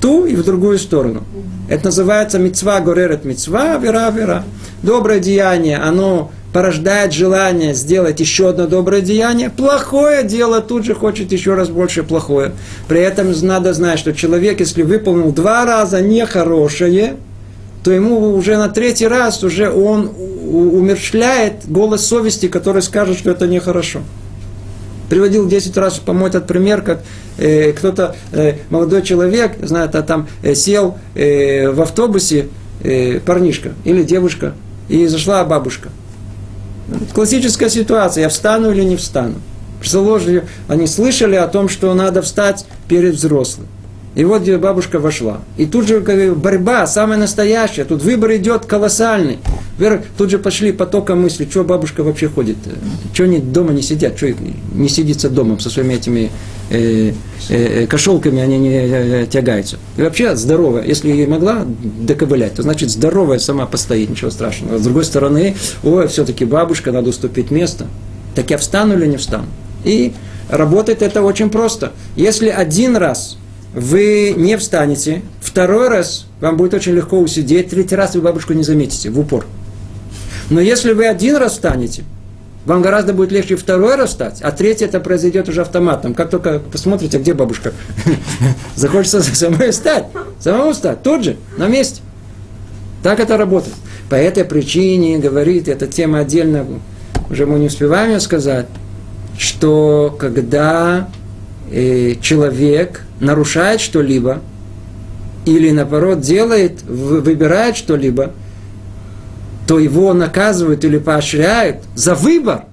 [0.00, 1.24] Ту и в другую сторону.
[1.68, 4.44] Это называется мецва горерет мецва, вера, вера.
[4.82, 11.32] Доброе деяние, оно порождает желание сделать еще одно доброе деяние, плохое дело тут же хочет
[11.32, 12.52] еще раз больше плохое.
[12.88, 17.16] При этом надо знать, что человек, если выполнил два раза нехорошее,
[17.84, 23.46] то ему уже на третий раз уже он умерщвляет голос совести, который скажет, что это
[23.46, 24.00] нехорошо.
[25.08, 27.02] Приводил 10 раз, по-моему, этот пример, как
[27.38, 32.48] э, кто-то, э, молодой человек, знает, а там э, сел э, в автобусе
[32.82, 34.54] э, парнишка или девушка,
[34.88, 35.90] и зашла бабушка–
[37.14, 39.34] Классическая ситуация, я встану или не встану.
[39.82, 43.66] Заложили, они слышали о том, что надо встать перед взрослым.
[44.16, 45.42] И вот где бабушка вошла.
[45.58, 47.84] И тут же борьба, самая настоящая.
[47.84, 49.38] Тут выбор идет колоссальный.
[50.16, 52.56] Тут же пошли потоком мысли, что бабушка вообще ходит.
[53.12, 54.34] Что они дома не сидят, что
[54.74, 56.30] не сидится дома со своими этими
[56.70, 57.12] э,
[57.50, 59.76] э, э, кошелками, они не э, тягаются.
[59.98, 60.86] И вообще здоровая.
[60.86, 64.76] Если и могла доковылять, то значит здоровая сама постоит, ничего страшного.
[64.76, 67.86] А с другой стороны, ой, все-таки бабушка, надо уступить место.
[68.34, 69.48] Так я встану или не встану?
[69.84, 70.14] И
[70.48, 71.92] работает это очень просто.
[72.16, 73.36] Если один раз
[73.76, 78.62] вы не встанете, второй раз вам будет очень легко усидеть, третий раз вы бабушку не
[78.62, 79.44] заметите в упор.
[80.48, 82.04] Но если вы один раз встанете,
[82.64, 86.14] вам гораздо будет легче второй раз встать, а третий это произойдет уже автоматом.
[86.14, 87.74] Как только посмотрите, где бабушка,
[88.76, 90.06] захочется самой встать,
[90.40, 92.00] самому встать, тут же, на месте.
[93.02, 93.76] Так это работает.
[94.08, 96.64] По этой причине, говорит, эта тема отдельно,
[97.28, 98.68] уже мы не успеваем ее сказать,
[99.36, 101.10] что когда
[102.20, 104.40] человек нарушает что-либо,
[105.46, 108.32] или наоборот делает, выбирает что-либо,
[109.66, 112.64] то его наказывают или поощряют за выбор,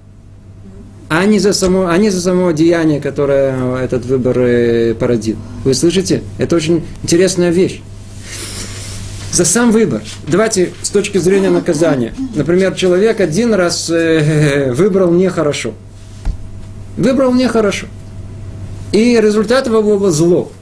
[1.08, 5.36] а не за само, а не за само деяние, которое этот выбор э, породил.
[5.64, 6.22] Вы слышите?
[6.38, 7.80] Это очень интересная вещь.
[9.30, 10.02] За сам выбор.
[10.28, 12.14] Давайте с точки зрения наказания.
[12.34, 15.74] Например, человек один раз э, выбрал нехорошо.
[16.96, 17.86] Выбрал нехорошо.
[18.94, 20.52] И результат его зло.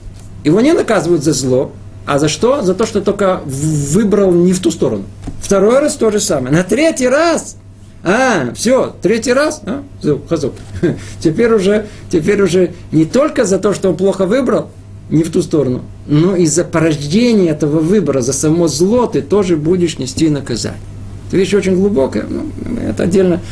[0.42, 1.70] Его не наказывают за зло,
[2.06, 2.62] а за что?
[2.62, 5.04] За то, что только выбрал не в ту сторону.
[5.42, 6.50] Второй раз то же самое.
[6.54, 7.56] На третий раз
[8.02, 9.82] а, все, третий раз, а,
[10.30, 10.54] хазок.
[11.20, 14.70] Теперь уже, теперь уже не только за то, что он плохо выбрал,
[15.10, 19.58] не в ту сторону, но и за порождение этого выбора, за само зло ты тоже
[19.58, 20.80] будешь нести наказание.
[21.28, 22.46] Это вещь очень глубокая, ну,
[22.88, 23.42] это отдельно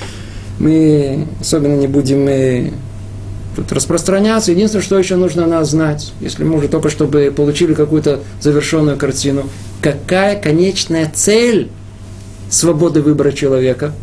[0.61, 2.70] мы особенно не будем э,
[3.62, 4.52] тут распространяться.
[4.52, 9.48] Единственное, что еще нужно нас знать, если мы уже только чтобы получили какую-то завершенную картину,
[9.80, 11.70] какая конечная цель
[12.50, 13.92] свободы выбора человека–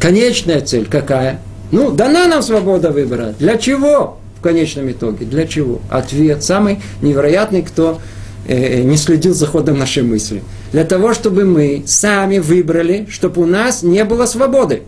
[0.00, 1.40] Конечная цель какая?
[1.72, 3.34] Ну, дана нам свобода выбора.
[3.38, 4.18] Для чего?
[4.38, 5.26] В конечном итоге.
[5.26, 5.80] Для чего?
[5.90, 8.00] Ответ самый невероятный, кто
[8.46, 10.42] э, не следил за ходом нашей мысли.
[10.70, 14.82] Для того, чтобы мы сами выбрали, чтобы у нас не было свободы.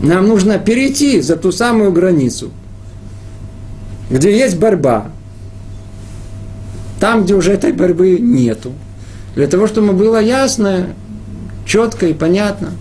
[0.00, 2.50] Нам нужно перейти за ту самую границу,
[4.10, 5.10] где есть борьба,
[7.00, 8.72] там, где уже этой борьбы нету.
[9.34, 10.88] Для того, чтобы было ясно,
[11.66, 12.72] четко и понятно,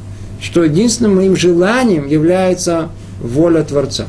[0.41, 2.89] что единственным моим желанием является
[3.21, 4.05] воля Творца.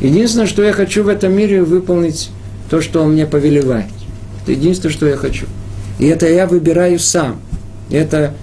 [0.00, 2.30] Единственное, что я хочу в этом мире, выполнить
[2.68, 3.86] то, что Он мне повелевает.
[4.42, 5.46] Это единственное, что я хочу.
[5.98, 7.40] И это я выбираю сам.
[7.90, 8.34] Это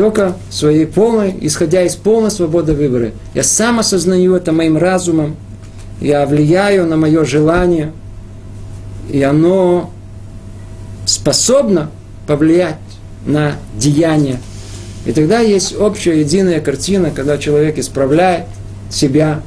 [0.00, 3.10] только своей полной, исходя из полной свободы выбора.
[3.34, 5.36] Я сам осознаю это моим разумом,
[6.00, 7.92] я влияю на мое желание,
[9.10, 9.90] и оно
[11.04, 11.90] способно
[12.26, 12.78] повлиять
[13.26, 14.38] на деяние
[15.04, 18.46] и тогда есть общая единая картина, когда человек исправляет
[18.90, 19.42] себя,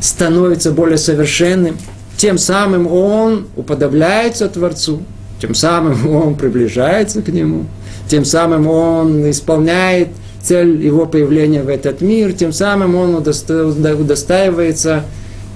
[0.00, 1.76] становится более совершенным,
[2.16, 5.02] тем самым он уподобляется Творцу,
[5.40, 7.66] тем самым он приближается к Нему,
[8.08, 10.08] тем самым он исполняет
[10.42, 15.04] цель его появления в этот мир, тем самым он удостаивается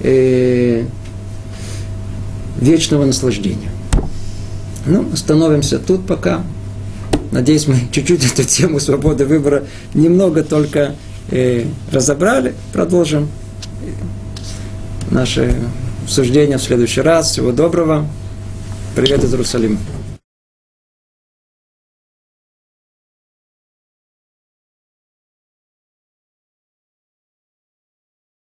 [0.01, 0.83] э,
[2.59, 3.71] вечного наслаждения.
[4.85, 6.43] Ну, остановимся тут пока.
[7.31, 10.95] Надеюсь, мы чуть-чуть эту тему свободы выбора немного только
[11.29, 12.53] э, разобрали.
[12.73, 13.29] Продолжим
[15.09, 15.55] наше
[16.03, 17.31] обсуждение в следующий раз.
[17.31, 18.05] Всего доброго.
[18.95, 19.77] Привет из Иерусалима.